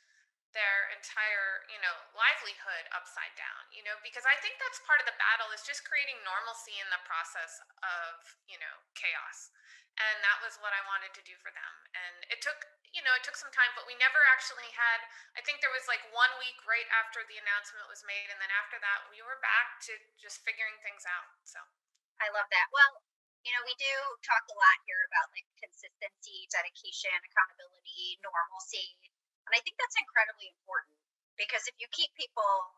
their 0.55 0.91
entire, 0.91 1.67
you 1.71 1.79
know, 1.79 1.95
livelihood 2.15 2.87
upside 2.91 3.35
down, 3.39 3.62
you 3.71 3.83
know, 3.87 3.95
because 4.03 4.27
I 4.27 4.35
think 4.43 4.59
that's 4.59 4.83
part 4.83 4.99
of 4.99 5.07
the 5.07 5.15
battle 5.15 5.50
is 5.55 5.62
just 5.62 5.87
creating 5.87 6.19
normalcy 6.27 6.75
in 6.79 6.91
the 6.91 6.99
process 7.07 7.62
of, 7.83 8.19
you 8.50 8.59
know, 8.59 8.77
chaos 8.99 9.50
and 10.00 10.17
that 10.25 10.39
was 10.41 10.57
what 10.65 10.73
I 10.73 10.83
wanted 10.89 11.12
to 11.17 11.23
do 11.29 11.37
for 11.45 11.53
them. 11.53 11.75
And 11.93 12.15
it 12.33 12.41
took, 12.41 12.57
you 12.95 13.05
know, 13.05 13.12
it 13.17 13.23
took 13.27 13.37
some 13.37 13.53
time, 13.53 13.71
but 13.77 13.85
we 13.85 13.97
never 14.00 14.21
actually 14.33 14.69
had. 14.73 15.05
I 15.37 15.45
think 15.45 15.61
there 15.61 15.73
was 15.73 15.85
like 15.91 16.03
one 16.15 16.31
week 16.41 16.57
right 16.65 16.87
after 16.95 17.25
the 17.27 17.37
announcement 17.37 17.85
was 17.91 18.05
made, 18.07 18.33
and 18.33 18.39
then 18.39 18.50
after 18.55 18.81
that, 18.81 19.11
we 19.12 19.21
were 19.21 19.39
back 19.43 19.83
to 19.91 19.93
just 20.17 20.43
figuring 20.47 20.79
things 20.81 21.05
out. 21.05 21.29
So 21.45 21.61
I 22.23 22.33
love 22.33 22.49
that. 22.49 22.67
Well, 22.73 23.03
you 23.44 23.52
know, 23.56 23.62
we 23.64 23.75
do 23.80 23.94
talk 24.20 24.44
a 24.52 24.56
lot 24.56 24.78
here 24.85 25.02
about 25.09 25.32
like 25.32 25.49
consistency, 25.56 26.44
dedication, 26.52 27.14
accountability, 27.14 28.20
normalcy, 28.20 28.97
and 29.49 29.52
I 29.56 29.61
think 29.64 29.80
that's 29.80 29.97
incredibly 29.97 30.52
important 30.52 30.97
because 31.35 31.64
if 31.66 31.75
you 31.80 31.88
keep 31.90 32.12
people 32.14 32.70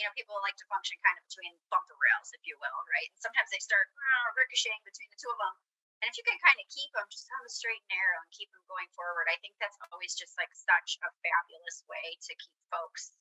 you 0.00 0.08
know, 0.08 0.14
people 0.16 0.40
like 0.40 0.56
to 0.56 0.66
function 0.72 0.96
kind 1.04 1.20
of 1.20 1.24
between 1.28 1.52
bumper 1.68 1.96
rails, 2.00 2.32
if 2.32 2.40
you 2.48 2.56
will, 2.56 2.80
right? 2.88 3.12
And 3.12 3.20
sometimes 3.20 3.52
they 3.52 3.60
start 3.60 3.92
uh, 3.92 4.28
ricocheting 4.40 4.80
between 4.88 5.12
the 5.12 5.20
two 5.20 5.28
of 5.28 5.36
them. 5.36 5.54
And 6.00 6.10
if 6.10 6.16
you 6.18 6.24
can 6.24 6.40
kind 6.42 6.58
of 6.58 6.66
keep 6.72 6.90
them 6.96 7.06
just 7.12 7.28
on 7.30 7.44
the 7.44 7.52
straight 7.52 7.78
and 7.86 7.92
narrow 7.92 8.18
and 8.18 8.32
keep 8.34 8.50
them 8.50 8.64
going 8.66 8.88
forward, 8.96 9.28
I 9.30 9.38
think 9.38 9.54
that's 9.60 9.78
always 9.92 10.16
just 10.16 10.34
like 10.34 10.50
such 10.50 10.98
a 11.04 11.08
fabulous 11.22 11.84
way 11.86 12.18
to 12.18 12.32
keep 12.40 12.58
folks 12.72 13.14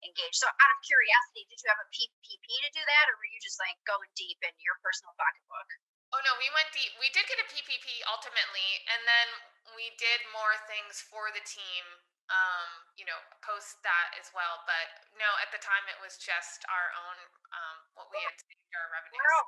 engaged. 0.00 0.40
So, 0.40 0.48
out 0.48 0.72
of 0.72 0.80
curiosity, 0.86 1.44
did 1.50 1.60
you 1.60 1.68
have 1.68 1.82
a 1.82 1.92
PPP 1.92 2.46
to 2.64 2.70
do 2.72 2.80
that, 2.80 3.04
or 3.12 3.20
were 3.20 3.28
you 3.28 3.42
just 3.42 3.60
like 3.60 3.76
going 3.84 4.08
deep 4.16 4.40
in 4.40 4.54
your 4.64 4.80
personal 4.80 5.12
pocketbook? 5.18 5.68
Oh 6.12 6.20
no, 6.24 6.32
we 6.38 6.48
went 6.52 6.68
deep. 6.76 6.92
We 7.00 7.08
did 7.10 7.24
get 7.26 7.40
a 7.40 7.46
PPP 7.48 8.04
ultimately, 8.08 8.84
and 8.88 9.00
then 9.08 9.28
we 9.76 9.92
did 9.96 10.20
more 10.32 10.54
things 10.68 11.00
for 11.08 11.32
the 11.32 11.42
team. 11.44 11.84
Um, 12.32 12.68
you 12.96 13.04
know, 13.04 13.18
post 13.44 13.82
that 13.84 14.08
as 14.16 14.32
well. 14.32 14.64
But 14.64 14.88
no, 15.20 15.28
at 15.44 15.52
the 15.52 15.60
time 15.60 15.84
it 15.90 16.00
was 16.00 16.16
just 16.16 16.64
our 16.70 16.88
own 16.96 17.18
um, 17.52 17.76
what 17.98 18.08
we 18.08 18.20
had 18.24 18.36
saved 18.40 18.72
our 18.78 18.88
revenues. 18.94 19.20
Wow. 19.20 19.44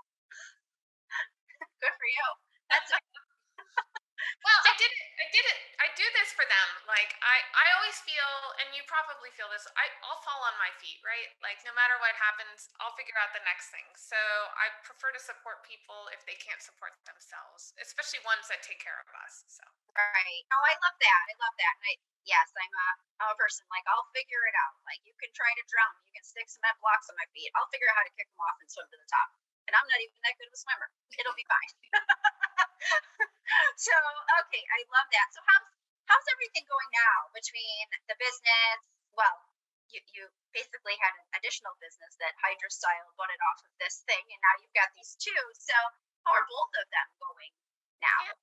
Good 1.80 1.94
for 1.96 2.08
you. 2.08 2.26
That's 2.70 2.90
well, 4.44 4.60
I 4.68 4.74
did 4.76 4.92
it. 4.92 5.08
I 5.16 5.26
did 5.32 5.44
it. 5.56 5.60
I 5.80 5.88
do 5.96 6.06
this 6.20 6.30
for 6.36 6.44
them. 6.44 6.68
Like 6.84 7.16
I, 7.24 7.36
I 7.56 7.66
always 7.80 7.96
feel, 8.04 8.30
and 8.60 8.76
you 8.76 8.84
probably 8.84 9.32
feel 9.32 9.48
this. 9.48 9.64
I, 9.72 9.88
I'll 10.04 10.20
fall 10.20 10.44
on 10.44 10.52
my 10.60 10.68
feet, 10.76 11.00
right? 11.00 11.32
Like 11.40 11.64
no 11.64 11.72
matter 11.72 11.96
what 11.96 12.12
happens, 12.20 12.68
I'll 12.76 12.92
figure 12.94 13.16
out 13.16 13.32
the 13.32 13.40
next 13.48 13.72
thing. 13.72 13.88
So 13.96 14.20
I 14.60 14.68
prefer 14.84 15.16
to 15.16 15.20
support 15.20 15.64
people 15.64 16.12
if 16.12 16.20
they 16.28 16.36
can't 16.36 16.60
support 16.60 16.92
themselves, 17.08 17.72
especially 17.80 18.20
ones 18.28 18.44
that 18.52 18.60
take 18.60 18.84
care 18.84 19.00
of 19.00 19.08
us. 19.24 19.48
So 19.48 19.64
right. 19.96 20.44
Oh, 20.52 20.64
I 20.68 20.76
love 20.76 20.96
that. 21.00 21.22
I 21.24 21.34
love 21.40 21.56
that. 21.56 21.74
And 21.80 21.86
I, 21.88 21.94
yes, 22.28 22.48
I'm 22.52 22.74
a, 22.76 22.88
I'm 23.24 23.30
a 23.32 23.38
person 23.40 23.64
like 23.72 23.88
I'll 23.88 24.08
figure 24.12 24.44
it 24.44 24.56
out. 24.60 24.76
Like 24.84 25.00
you 25.08 25.16
can 25.16 25.32
try 25.32 25.48
to 25.56 25.64
drown, 25.72 25.92
you 26.04 26.12
can 26.20 26.24
stick 26.24 26.52
cement 26.52 26.76
blocks 26.84 27.08
on 27.08 27.16
my 27.16 27.28
feet. 27.32 27.48
I'll 27.56 27.70
figure 27.72 27.88
out 27.88 27.96
how 27.96 28.04
to 28.04 28.12
kick 28.12 28.28
them 28.28 28.44
off 28.44 28.60
and 28.60 28.68
swim 28.68 28.92
to 28.92 28.98
the 29.00 29.08
top. 29.08 29.40
And 29.64 29.72
I'm 29.72 29.88
not 29.88 30.00
even 30.04 30.20
that 30.20 30.36
good 30.36 30.52
of 30.52 30.54
a 30.54 30.60
swimmer. 30.60 30.88
It'll 31.16 31.32
be 31.32 31.48
fine. 31.48 31.72
so 33.86 33.94
okay, 34.44 34.64
I 34.74 34.80
love 34.90 35.08
that. 35.12 35.28
So 35.34 35.40
how's 35.44 35.66
how's 36.08 36.26
everything 36.36 36.64
going 36.68 36.90
now 36.92 37.18
between 37.32 37.84
the 38.08 38.16
business? 38.16 38.78
Well, 39.14 39.36
you, 39.94 40.00
you 40.10 40.24
basically 40.50 40.98
had 40.98 41.14
an 41.14 41.26
additional 41.38 41.74
business 41.78 42.18
that 42.18 42.34
Hydrostyle 42.42 43.14
bought 43.14 43.30
it 43.30 43.42
off 43.52 43.60
of 43.62 43.72
this 43.78 44.02
thing, 44.08 44.24
and 44.26 44.40
now 44.42 44.54
you've 44.58 44.74
got 44.74 44.90
these 44.98 45.14
two. 45.20 45.42
So 45.54 45.76
how 46.26 46.34
are 46.34 46.46
both 46.48 46.72
of 46.80 46.86
them 46.90 47.08
going 47.20 47.52
now? 48.02 48.20
Yeah. 48.26 48.38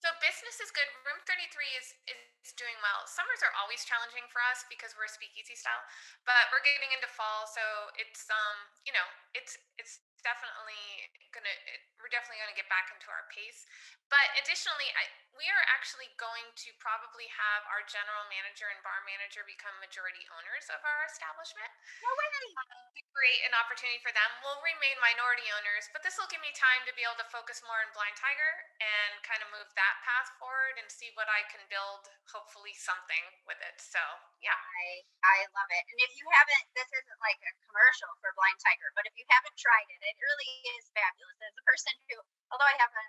So 0.00 0.08
business 0.16 0.56
is 0.64 0.72
good. 0.72 0.88
Room 1.04 1.20
33 1.28 1.44
is, 1.76 1.92
is 2.08 2.56
doing 2.56 2.72
well. 2.80 3.04
Summers 3.04 3.44
are 3.44 3.52
always 3.60 3.84
challenging 3.84 4.24
for 4.32 4.40
us 4.48 4.64
because 4.72 4.96
we're 4.96 5.10
speakeasy 5.12 5.52
style, 5.52 5.84
but 6.24 6.48
we're 6.48 6.64
getting 6.64 6.88
into 6.96 7.04
fall, 7.12 7.44
so 7.44 7.60
it's 8.00 8.24
um, 8.32 8.56
you 8.88 8.96
know, 8.96 9.04
it's 9.36 9.60
it's 9.76 10.00
definitely 10.22 11.10
gonna 11.32 11.52
we're 11.98 12.12
definitely 12.12 12.40
gonna 12.42 12.56
get 12.56 12.68
back 12.68 12.90
into 12.92 13.08
our 13.08 13.24
pace. 13.32 13.66
But 14.10 14.26
additionally 14.40 14.90
I, 14.98 15.08
we 15.34 15.46
are 15.48 15.64
actually 15.70 16.10
going 16.18 16.46
to 16.66 16.68
probably 16.82 17.30
have 17.30 17.62
our 17.70 17.82
general 17.86 18.26
manager 18.28 18.68
and 18.68 18.80
bar 18.82 19.00
manager 19.06 19.46
become 19.46 19.72
majority 19.80 20.26
owners 20.34 20.66
of 20.68 20.82
our 20.82 21.00
establishment. 21.08 21.70
No 22.02 22.10
way! 22.12 22.28
Um, 22.60 22.99
create 23.12 23.42
an 23.46 23.54
opportunity 23.58 23.98
for 24.02 24.12
them 24.14 24.28
we'll 24.42 24.60
remain 24.62 24.96
minority 25.02 25.46
owners 25.56 25.86
but 25.94 26.02
this 26.02 26.16
will 26.16 26.30
give 26.30 26.42
me 26.42 26.50
time 26.56 26.82
to 26.86 26.92
be 26.94 27.02
able 27.04 27.18
to 27.18 27.26
focus 27.30 27.60
more 27.66 27.78
on 27.82 27.88
blind 27.94 28.14
tiger 28.16 28.52
and 28.80 29.20
kind 29.26 29.40
of 29.42 29.48
move 29.54 29.68
that 29.74 29.96
path 30.06 30.30
forward 30.38 30.78
and 30.78 30.86
see 30.88 31.10
what 31.18 31.28
i 31.30 31.42
can 31.50 31.62
build 31.70 32.06
hopefully 32.30 32.72
something 32.76 33.24
with 33.46 33.58
it 33.62 33.76
so 33.80 34.00
yeah 34.40 34.56
i 34.56 34.84
i 35.26 35.36
love 35.52 35.70
it 35.70 35.84
and 35.90 35.98
if 36.02 36.12
you 36.16 36.26
haven't 36.30 36.66
this 36.74 36.88
isn't 36.90 37.20
like 37.22 37.40
a 37.42 37.52
commercial 37.66 38.10
for 38.22 38.30
blind 38.38 38.58
tiger 38.62 38.90
but 38.94 39.04
if 39.04 39.14
you 39.18 39.26
haven't 39.28 39.56
tried 39.58 39.88
it 39.90 40.00
it 40.00 40.16
really 40.18 40.50
is 40.76 40.90
fabulous. 40.94 41.38
As 41.40 41.54
a 41.54 41.64
person 41.64 41.94
who, 42.10 42.16
although 42.52 42.68
I 42.68 42.76
have 42.80 42.92
a, 42.92 43.04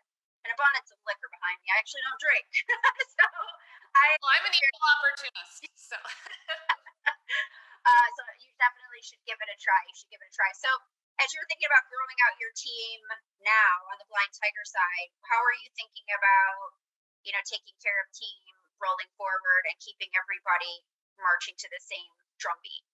an 0.48 0.50
abundance 0.54 0.90
of 0.94 1.00
liquor 1.06 1.30
behind 1.30 1.58
me, 1.62 1.68
I 1.74 1.78
actually 1.82 2.04
don't 2.06 2.22
drink. 2.22 2.48
so 3.18 3.26
I, 3.96 4.06
well, 4.22 4.32
I'm 4.38 4.46
an 4.48 4.54
equal 4.62 4.86
opportunist. 5.02 5.66
So. 5.76 5.98
uh, 7.90 8.08
so 8.16 8.21
you 9.02 9.10
definitely 9.10 9.18
should 9.18 9.26
give 9.26 9.42
it 9.42 9.50
a 9.50 9.58
try. 9.58 9.82
You 9.90 9.96
should 9.98 10.14
give 10.14 10.22
it 10.22 10.30
a 10.30 10.36
try. 10.38 10.52
So 10.54 10.70
as 11.18 11.34
you're 11.34 11.50
thinking 11.50 11.66
about 11.66 11.90
growing 11.90 12.20
out 12.30 12.38
your 12.38 12.54
team 12.54 13.02
now 13.42 13.74
on 13.90 13.98
the 13.98 14.06
Blind 14.06 14.30
Tiger 14.38 14.66
side, 14.66 15.10
how 15.26 15.42
are 15.42 15.58
you 15.58 15.70
thinking 15.74 16.06
about, 16.14 16.78
you 17.26 17.34
know, 17.34 17.42
taking 17.50 17.74
care 17.82 17.98
of 17.98 18.08
team 18.14 18.54
rolling 18.78 19.10
forward 19.18 19.66
and 19.70 19.78
keeping 19.82 20.14
everybody 20.14 20.86
marching 21.18 21.58
to 21.58 21.68
the 21.74 21.82
same 21.82 22.14
drumbeat? 22.38 22.86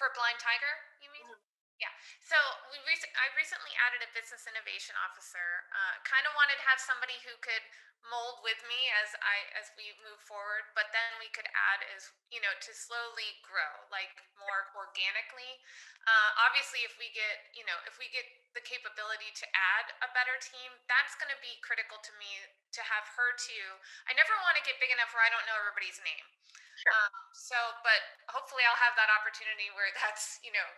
For 0.00 0.08
Blind 0.16 0.40
Tiger, 0.40 0.74
you 1.04 1.12
mean? 1.12 1.28
Mm-hmm. 1.28 1.53
Yeah. 1.82 1.90
So 2.22 2.38
we 2.70 2.78
rec- 2.86 3.14
I 3.18 3.34
recently 3.34 3.74
added 3.82 3.98
a 4.06 4.10
business 4.14 4.46
innovation 4.46 4.94
officer. 5.10 5.66
Uh, 5.74 5.94
kind 6.06 6.22
of 6.22 6.32
wanted 6.38 6.54
to 6.62 6.66
have 6.70 6.78
somebody 6.78 7.18
who 7.26 7.34
could 7.42 7.64
mold 8.06 8.44
with 8.44 8.60
me 8.68 8.78
as 9.02 9.10
I 9.18 9.36
as 9.58 9.74
we 9.74 9.90
move 10.06 10.20
forward, 10.22 10.70
but 10.78 10.92
then 10.94 11.18
we 11.18 11.26
could 11.34 11.48
add 11.50 11.82
as 11.98 12.14
you 12.30 12.38
know 12.38 12.54
to 12.62 12.70
slowly 12.70 13.42
grow, 13.42 13.90
like 13.90 14.14
more 14.38 14.70
organically. 14.78 15.58
Uh, 16.06 16.30
obviously, 16.46 16.86
if 16.86 16.94
we 17.00 17.10
get 17.10 17.50
you 17.58 17.66
know 17.66 17.76
if 17.90 17.98
we 17.98 18.06
get 18.14 18.24
the 18.54 18.62
capability 18.62 19.34
to 19.34 19.46
add 19.74 19.90
a 20.06 20.08
better 20.14 20.38
team, 20.38 20.70
that's 20.86 21.18
going 21.18 21.32
to 21.32 21.40
be 21.42 21.58
critical 21.66 21.98
to 22.06 22.12
me 22.22 22.30
to 22.70 22.80
have 22.86 23.02
her 23.18 23.34
to. 23.34 23.58
I 24.06 24.14
never 24.14 24.34
want 24.46 24.54
to 24.60 24.64
get 24.64 24.78
big 24.78 24.94
enough 24.94 25.10
where 25.10 25.26
I 25.26 25.30
don't 25.32 25.42
know 25.50 25.58
everybody's 25.58 25.98
name. 26.06 26.26
Sure. 26.74 26.90
Um, 26.94 27.12
so, 27.34 27.56
but 27.86 28.00
hopefully, 28.30 28.62
I'll 28.66 28.78
have 28.78 28.94
that 28.98 29.10
opportunity 29.10 29.70
where 29.74 29.90
that's 30.02 30.38
you 30.46 30.54
know 30.54 30.68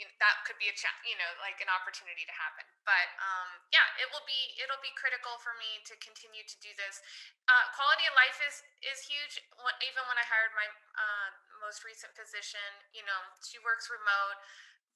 you 0.00 0.04
know, 0.08 0.14
that 0.20 0.42
could 0.48 0.56
be 0.56 0.68
a 0.72 0.74
cha- 0.76 1.00
you 1.04 1.16
know 1.18 1.30
like 1.44 1.60
an 1.60 1.68
opportunity 1.68 2.24
to 2.24 2.34
happen. 2.34 2.64
But 2.88 3.08
um 3.20 3.60
yeah 3.70 3.84
it 4.00 4.08
will 4.10 4.24
be 4.24 4.56
it'll 4.60 4.80
be 4.82 4.92
critical 4.96 5.36
for 5.42 5.52
me 5.60 5.80
to 5.88 5.94
continue 6.00 6.44
to 6.44 6.56
do 6.64 6.72
this. 6.80 7.00
Uh, 7.50 7.66
quality 7.76 8.06
of 8.08 8.14
life 8.16 8.38
is 8.44 8.62
is 8.82 9.04
huge. 9.04 9.38
Even 9.84 10.02
when 10.08 10.18
i 10.18 10.24
hired 10.26 10.52
my 10.56 10.66
uh, 10.96 11.30
most 11.62 11.84
recent 11.86 12.12
physician 12.16 12.82
you 12.96 13.04
know 13.04 13.20
she 13.44 13.60
works 13.62 13.88
remote 13.92 14.38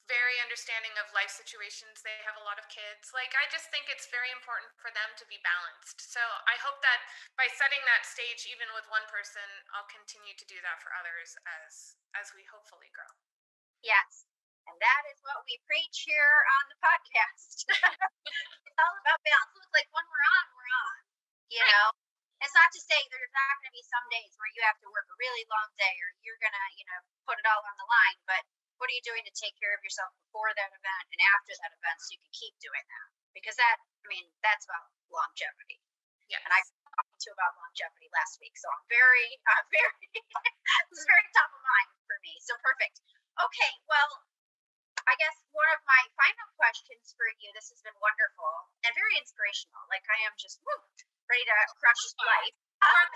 very 0.06 0.38
understanding 0.38 0.94
of 1.02 1.10
life 1.10 1.34
situations. 1.34 1.98
They 2.06 2.14
have 2.22 2.38
a 2.38 2.46
lot 2.46 2.62
of 2.62 2.66
kids. 2.70 3.10
Like 3.10 3.34
i 3.34 3.44
just 3.50 3.68
think 3.74 3.90
it's 3.90 4.06
very 4.10 4.30
important 4.30 4.70
for 4.78 4.90
them 4.94 5.10
to 5.18 5.24
be 5.26 5.38
balanced. 5.42 5.98
So 6.06 6.22
i 6.46 6.56
hope 6.62 6.78
that 6.86 7.00
by 7.34 7.50
setting 7.52 7.82
that 7.90 8.06
stage 8.06 8.46
even 8.48 8.70
with 8.74 8.86
one 8.90 9.04
person 9.10 9.44
i'll 9.74 9.88
continue 9.90 10.34
to 10.38 10.46
do 10.46 10.58
that 10.62 10.78
for 10.82 10.94
others 10.94 11.34
as 11.62 11.98
as 12.14 12.30
we 12.34 12.46
hopefully 12.46 12.90
grow. 12.94 13.10
Yes 13.82 14.26
and 14.66 14.76
that 14.82 15.02
is 15.10 15.18
what 15.22 15.42
we 15.46 15.56
preach 15.66 16.06
here 16.06 16.36
on 16.60 16.64
the 16.70 16.78
podcast. 16.82 17.66
it's 18.66 18.78
all 18.82 18.96
about 19.00 19.20
balance. 19.22 19.52
Look, 19.54 19.70
like 19.72 19.90
when 19.94 20.06
we're 20.10 20.26
on, 20.26 20.46
we're 20.54 20.72
on. 20.74 20.98
You 21.50 21.62
right. 21.62 21.70
know, 21.70 21.86
it's 22.42 22.56
not 22.58 22.70
to 22.74 22.80
say 22.82 22.98
there's 23.08 23.32
not 23.32 23.56
going 23.62 23.70
to 23.70 23.78
be 23.78 23.86
some 23.86 24.06
days 24.12 24.34
where 24.36 24.50
you 24.52 24.60
have 24.66 24.76
to 24.82 24.90
work 24.92 25.06
a 25.08 25.16
really 25.22 25.46
long 25.48 25.70
day 25.78 25.94
or 26.02 26.08
you're 26.26 26.40
going 26.42 26.52
to, 26.52 26.66
you 26.76 26.84
know, 26.90 27.00
put 27.24 27.38
it 27.38 27.46
all 27.48 27.62
on 27.62 27.76
the 27.78 27.88
line. 27.88 28.18
But 28.26 28.42
what 28.76 28.92
are 28.92 28.96
you 28.96 29.06
doing 29.06 29.24
to 29.24 29.32
take 29.32 29.56
care 29.56 29.72
of 29.72 29.80
yourself 29.80 30.12
before 30.28 30.52
that 30.52 30.70
event 30.74 31.06
and 31.14 31.20
after 31.32 31.56
that 31.64 31.72
event 31.72 31.96
so 32.02 32.12
you 32.12 32.20
can 32.20 32.34
keep 32.34 32.54
doing 32.60 32.84
that? 32.84 33.08
Because 33.32 33.56
that, 33.56 33.80
I 34.04 34.06
mean, 34.10 34.26
that's 34.44 34.68
about 34.68 34.84
longevity. 35.08 35.80
Yeah. 36.28 36.42
And 36.42 36.52
I 36.52 36.60
talked 36.60 37.22
to 37.22 37.30
about 37.32 37.54
longevity 37.56 38.10
last 38.12 38.42
week, 38.42 38.58
so 38.58 38.66
I'm 38.66 38.84
very, 38.90 39.28
uh, 39.46 39.62
very, 39.70 39.94
this 40.90 40.98
is 40.98 41.06
very 41.06 41.24
top 41.32 41.54
of 41.54 41.62
mind 41.62 41.88
for 42.04 42.18
me. 42.26 42.34
So 42.42 42.52
perfect. 42.60 43.00
Okay, 43.36 43.72
well, 43.86 44.10
I 45.06 45.14
guess 45.22 45.38
one 45.54 45.70
of 45.70 45.80
my 45.86 46.02
final 46.18 46.48
questions 46.58 47.14
for 47.14 47.30
you, 47.38 47.54
this 47.54 47.70
has 47.70 47.78
been 47.86 47.94
wonderful 48.02 48.50
and 48.82 48.90
very 48.90 49.14
inspirational. 49.22 49.78
Like 49.86 50.02
I 50.10 50.18
am 50.26 50.34
just 50.34 50.58
woo, 50.66 50.82
ready 51.30 51.46
to 51.46 51.54
crush 51.78 52.02
life. 52.18 52.56
Um, 52.82 53.08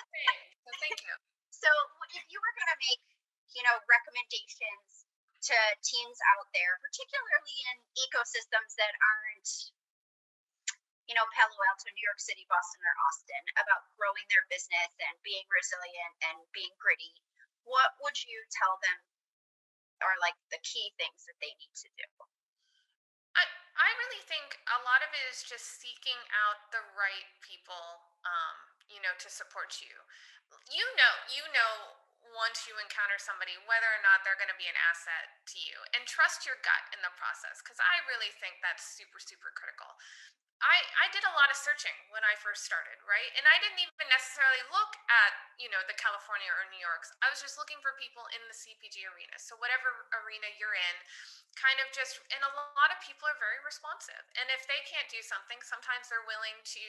so 0.65 0.71
thank 0.79 0.99
you. 1.03 1.15
So 1.61 1.69
if 2.17 2.25
you 2.33 2.41
were 2.41 2.55
going 2.57 2.73
to 2.73 2.81
make, 2.81 3.05
you 3.53 3.61
know, 3.69 3.77
recommendations 3.85 5.05
to 5.45 5.57
teams 5.85 6.17
out 6.33 6.49
there, 6.57 6.81
particularly 6.81 7.57
in 7.69 7.77
ecosystems 8.01 8.73
that 8.81 8.97
aren't, 8.97 9.51
you 11.05 11.13
know, 11.13 11.29
Palo 11.37 11.53
Alto, 11.69 11.93
New 11.93 12.01
York 12.01 12.17
City, 12.17 12.49
Boston, 12.49 12.81
or 12.81 12.97
Austin, 13.05 13.45
about 13.61 13.93
growing 14.01 14.25
their 14.33 14.49
business 14.49 14.89
and 15.05 15.21
being 15.21 15.45
resilient 15.53 16.15
and 16.33 16.41
being 16.57 16.73
gritty, 16.81 17.13
what 17.69 17.93
would 18.01 18.17
you 18.25 18.41
tell 18.57 18.81
them 18.81 19.10
are 20.01 20.17
like 20.21 20.37
the 20.51 20.61
key 20.65 20.93
things 20.97 21.25
that 21.29 21.39
they 21.39 21.53
need 21.61 21.75
to 21.85 21.89
do? 21.97 22.09
I, 23.37 23.45
I 23.79 23.89
really 23.95 24.23
think 24.27 24.59
a 24.69 24.81
lot 24.83 25.01
of 25.07 25.11
it 25.15 25.25
is 25.31 25.47
just 25.47 25.79
seeking 25.79 26.19
out 26.35 26.73
the 26.75 26.83
right 26.99 27.29
people, 27.41 28.03
um, 28.27 28.57
you 28.91 28.99
know, 29.01 29.15
to 29.23 29.29
support 29.31 29.79
you. 29.79 29.95
You 30.67 30.87
know, 30.99 31.15
you 31.31 31.47
know, 31.55 32.01
once 32.37 32.69
you 32.69 32.75
encounter 32.79 33.17
somebody, 33.17 33.55
whether 33.65 33.87
or 33.87 34.03
not 34.05 34.23
they're 34.23 34.39
going 34.39 34.53
to 34.53 34.61
be 34.61 34.69
an 34.69 34.79
asset 34.91 35.41
to 35.55 35.59
you, 35.63 35.79
and 35.97 36.05
trust 36.05 36.45
your 36.45 36.59
gut 36.61 36.85
in 36.93 37.01
the 37.01 37.13
process, 37.17 37.63
because 37.63 37.81
I 37.81 38.03
really 38.11 38.31
think 38.39 38.61
that's 38.61 38.83
super, 38.83 39.19
super 39.19 39.51
critical. 39.55 39.89
I, 40.61 40.77
I 41.01 41.07
did 41.09 41.25
a 41.25 41.33
lot 41.33 41.49
of 41.49 41.57
searching 41.57 41.97
when 42.13 42.21
I 42.21 42.37
first 42.37 42.69
started, 42.69 43.01
right? 43.09 43.33
And 43.33 43.45
I 43.49 43.57
didn't 43.65 43.81
even 43.81 44.09
necessarily 44.13 44.61
look 44.69 44.93
at, 45.09 45.33
you 45.57 45.73
know, 45.73 45.81
the 45.89 45.97
California 45.97 46.53
or 46.53 46.69
New 46.69 46.81
York's. 46.81 47.17
I 47.25 47.33
was 47.33 47.41
just 47.41 47.57
looking 47.57 47.81
for 47.81 47.97
people 47.97 48.29
in 48.37 48.45
the 48.45 48.53
CPG 48.53 49.09
arena. 49.09 49.41
So 49.41 49.57
whatever 49.57 50.05
arena 50.21 50.53
you're 50.61 50.77
in, 50.77 50.97
kind 51.57 51.81
of 51.81 51.89
just 51.97 52.21
and 52.29 52.45
a 52.45 52.53
lot 52.77 52.93
of 52.93 53.01
people 53.01 53.25
are 53.25 53.41
very 53.41 53.61
responsive. 53.65 54.21
And 54.37 54.53
if 54.53 54.69
they 54.69 54.85
can't 54.85 55.09
do 55.09 55.25
something, 55.25 55.57
sometimes 55.65 56.13
they're 56.13 56.29
willing 56.29 56.61
to 56.77 56.87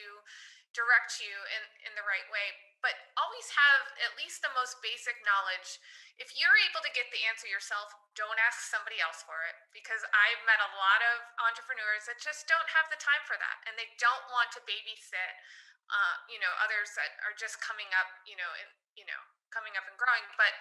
direct 0.72 1.20
you 1.20 1.32
in, 1.32 1.64
in 1.90 1.94
the 1.96 2.06
right 2.08 2.28
way. 2.32 2.56
But 2.82 2.98
always 3.14 3.46
have 3.54 3.94
at 4.02 4.18
least 4.18 4.42
the 4.42 4.50
most 4.58 4.82
basic 4.82 5.14
knowledge. 5.22 5.78
If 6.18 6.34
you're 6.34 6.58
able 6.66 6.82
to 6.82 6.92
get 6.98 7.10
the 7.14 7.22
answer 7.30 7.46
yourself, 7.46 7.94
don't 8.18 8.42
ask 8.42 8.66
somebody 8.68 8.98
else 8.98 9.22
for 9.22 9.38
it. 9.46 9.56
Because 9.70 10.02
I've 10.10 10.42
met 10.50 10.58
a 10.58 10.74
lot 10.74 11.02
of 11.14 11.18
entrepreneurs 11.46 12.10
that 12.10 12.18
just 12.18 12.50
don't 12.50 12.70
have 12.74 12.90
the 12.90 12.98
time 12.98 13.22
for 13.30 13.38
that 13.38 13.58
and 13.70 13.78
they 13.78 13.90
don't 14.02 14.26
want 14.34 14.50
to 14.58 14.66
babysit 14.66 15.34
uh, 15.92 16.16
you 16.32 16.40
know, 16.40 16.52
others 16.64 16.96
that 16.96 17.20
are 17.28 17.36
just 17.36 17.60
coming 17.60 17.88
up, 18.00 18.08
you 18.24 18.40
know, 18.40 18.48
and 18.64 18.72
you 18.96 19.04
know, 19.04 19.22
coming 19.52 19.76
up 19.76 19.84
and 19.88 19.96
growing, 20.00 20.24
but 20.40 20.52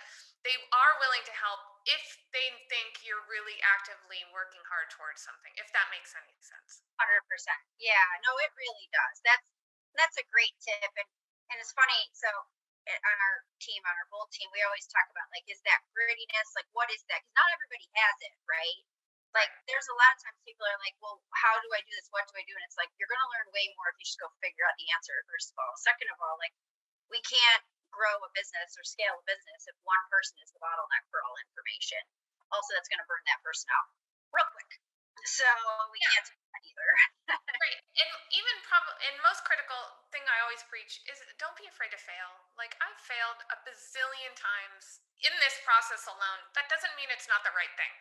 they 0.43 0.55
are 0.75 0.95
willing 0.99 1.23
to 1.23 1.35
help 1.35 1.63
if 1.87 2.03
they 2.35 2.51
think 2.67 3.03
you're 3.07 3.23
really 3.31 3.59
actively 3.63 4.23
working 4.35 4.63
hard 4.67 4.91
towards 4.91 5.23
something, 5.23 5.55
if 5.59 5.71
that 5.71 5.87
makes 5.95 6.15
any 6.19 6.35
sense. 6.43 6.83
100%. 6.99 7.07
Yeah, 7.79 8.07
no, 8.27 8.35
it 8.43 8.51
really 8.59 8.87
does. 8.91 9.17
That's 9.23 9.47
that's 9.97 10.19
a 10.19 10.27
great 10.31 10.55
tip. 10.63 10.93
And, 10.95 11.09
and 11.51 11.57
it's 11.59 11.75
funny. 11.75 12.03
So 12.15 12.31
eh, 12.87 13.01
on 13.01 13.17
our 13.17 13.37
team, 13.63 13.81
on 13.87 13.95
our 13.95 14.09
bold 14.11 14.31
team, 14.35 14.49
we 14.55 14.63
always 14.67 14.87
talk 14.91 15.07
about 15.11 15.29
like, 15.35 15.47
is 15.51 15.63
that 15.67 15.81
grittiness? 15.95 16.49
Like, 16.55 16.69
what 16.77 16.91
is 16.93 17.03
that? 17.11 17.23
Because 17.23 17.37
not 17.39 17.51
everybody 17.55 17.87
has 17.99 18.17
it, 18.27 18.35
right? 18.47 18.81
Like, 19.31 19.51
there's 19.71 19.87
a 19.87 19.95
lot 19.95 20.11
of 20.11 20.21
times 20.27 20.43
people 20.43 20.67
are 20.67 20.81
like, 20.83 20.99
well, 20.99 21.23
how 21.39 21.55
do 21.63 21.71
I 21.71 21.79
do 21.87 21.93
this? 21.95 22.11
What 22.11 22.27
do 22.27 22.35
I 22.35 22.43
do? 22.43 22.55
And 22.55 22.67
it's 22.67 22.75
like, 22.75 22.91
you're 22.99 23.07
going 23.07 23.23
to 23.23 23.31
learn 23.31 23.55
way 23.55 23.71
more 23.79 23.95
if 23.95 23.97
you 24.03 24.07
just 24.07 24.19
go 24.19 24.27
figure 24.43 24.67
out 24.67 24.75
the 24.75 24.91
answer, 24.91 25.15
first 25.31 25.55
of 25.55 25.57
all. 25.63 25.71
Second 25.79 26.11
of 26.11 26.19
all, 26.19 26.35
like, 26.43 26.51
we 27.15 27.23
can't 27.23 27.63
grow 27.95 28.19
a 28.27 28.31
business 28.35 28.75
or 28.75 28.83
scale 28.83 29.15
a 29.15 29.31
business 29.31 29.71
if 29.71 29.77
one 29.87 30.03
person 30.11 30.35
is 30.43 30.51
the 30.51 30.59
bottleneck 30.59 31.07
for 31.15 31.23
all 31.23 31.39
information. 31.47 32.03
Also, 32.51 32.75
that's 32.75 32.91
going 32.91 32.99
to 32.99 33.07
burn 33.07 33.23
that 33.31 33.39
person 33.47 33.71
out 33.71 33.87
real 34.35 34.51
quick. 34.51 34.71
So 35.27 35.49
we 35.93 35.99
yeah. 36.01 36.13
can't 36.17 36.29
do 36.29 36.37
that 36.41 36.63
either. 36.65 36.91
right. 37.65 37.79
And 38.01 38.11
even 38.33 38.55
probably, 38.65 38.97
and 39.11 39.15
most 39.25 39.45
critical 39.45 39.81
thing 40.11 40.25
I 40.27 40.41
always 40.45 40.65
preach 40.69 41.01
is 41.09 41.21
don't 41.37 41.57
be 41.57 41.69
afraid 41.69 41.93
to 41.93 42.01
fail. 42.01 42.31
Like 42.57 42.77
I've 42.81 43.01
failed 43.01 43.41
a 43.53 43.57
bazillion 43.65 44.33
times 44.37 45.05
in 45.21 45.33
this 45.45 45.57
process 45.63 46.09
alone. 46.09 46.41
That 46.57 46.69
doesn't 46.73 46.97
mean 46.97 47.13
it's 47.13 47.29
not 47.29 47.45
the 47.45 47.53
right 47.53 47.73
thing. 47.77 47.93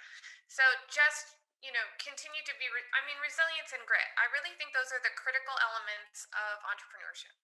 So 0.47 0.63
just 0.87 1.39
you 1.59 1.75
know, 1.75 1.83
continue 1.99 2.39
to 2.47 2.55
be, 2.55 2.71
re- 2.71 2.91
I 2.95 3.03
mean, 3.03 3.19
resilience 3.19 3.75
and 3.75 3.83
grit. 3.83 4.07
I 4.15 4.31
really 4.31 4.55
think 4.55 4.71
those 4.71 4.95
are 4.95 5.03
the 5.03 5.11
critical 5.19 5.51
elements 5.59 6.23
of 6.31 6.63
entrepreneurship. 6.63 7.35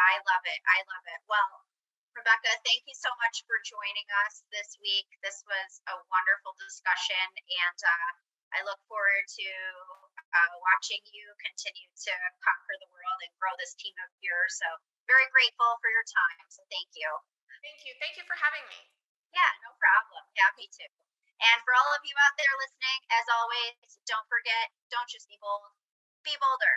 I 0.00 0.16
love 0.24 0.44
it. 0.48 0.60
I 0.64 0.80
love 0.88 1.04
it. 1.12 1.20
Well, 1.28 1.50
Rebecca, 2.16 2.50
thank 2.64 2.82
you 2.86 2.96
so 2.96 3.10
much 3.20 3.42
for 3.46 3.58
joining 3.66 4.08
us 4.26 4.46
this 4.48 4.78
week. 4.80 5.06
This 5.20 5.42
was 5.46 5.70
a 5.90 5.98
wonderful 6.08 6.54
discussion, 6.56 7.26
and 7.36 7.78
uh, 7.84 8.10
I 8.54 8.62
look 8.62 8.78
forward 8.86 9.26
to 9.26 9.48
uh, 10.14 10.54
watching 10.62 11.02
you 11.10 11.26
continue 11.42 11.90
to 11.90 12.14
conquer 12.40 12.76
the 12.78 12.90
world 12.94 13.18
and 13.26 13.32
grow 13.38 13.52
this 13.58 13.74
team 13.74 13.94
of 14.02 14.10
yours. 14.22 14.54
So, 14.58 14.68
very 15.10 15.26
grateful 15.34 15.78
for 15.82 15.90
your 15.90 16.06
time. 16.06 16.46
So, 16.48 16.62
thank 16.70 16.94
you. 16.94 17.10
Thank 17.60 17.82
you. 17.84 17.92
Thank 17.98 18.14
you 18.16 18.24
for 18.30 18.38
having 18.38 18.64
me. 18.70 18.80
Yeah, 19.34 19.50
no 19.66 19.74
problem. 19.82 20.22
Yeah, 20.38 20.50
me 20.54 20.70
too. 20.70 20.90
And 21.42 21.58
for 21.66 21.74
all 21.74 21.90
of 21.92 22.06
you 22.06 22.14
out 22.14 22.34
there 22.38 22.54
listening, 22.62 23.00
as 23.10 23.26
always, 23.26 23.74
don't 24.06 24.26
forget, 24.30 24.70
don't 24.88 25.10
just 25.10 25.26
be 25.26 25.36
bold, 25.42 25.74
be 26.22 26.38
bolder. 26.38 26.74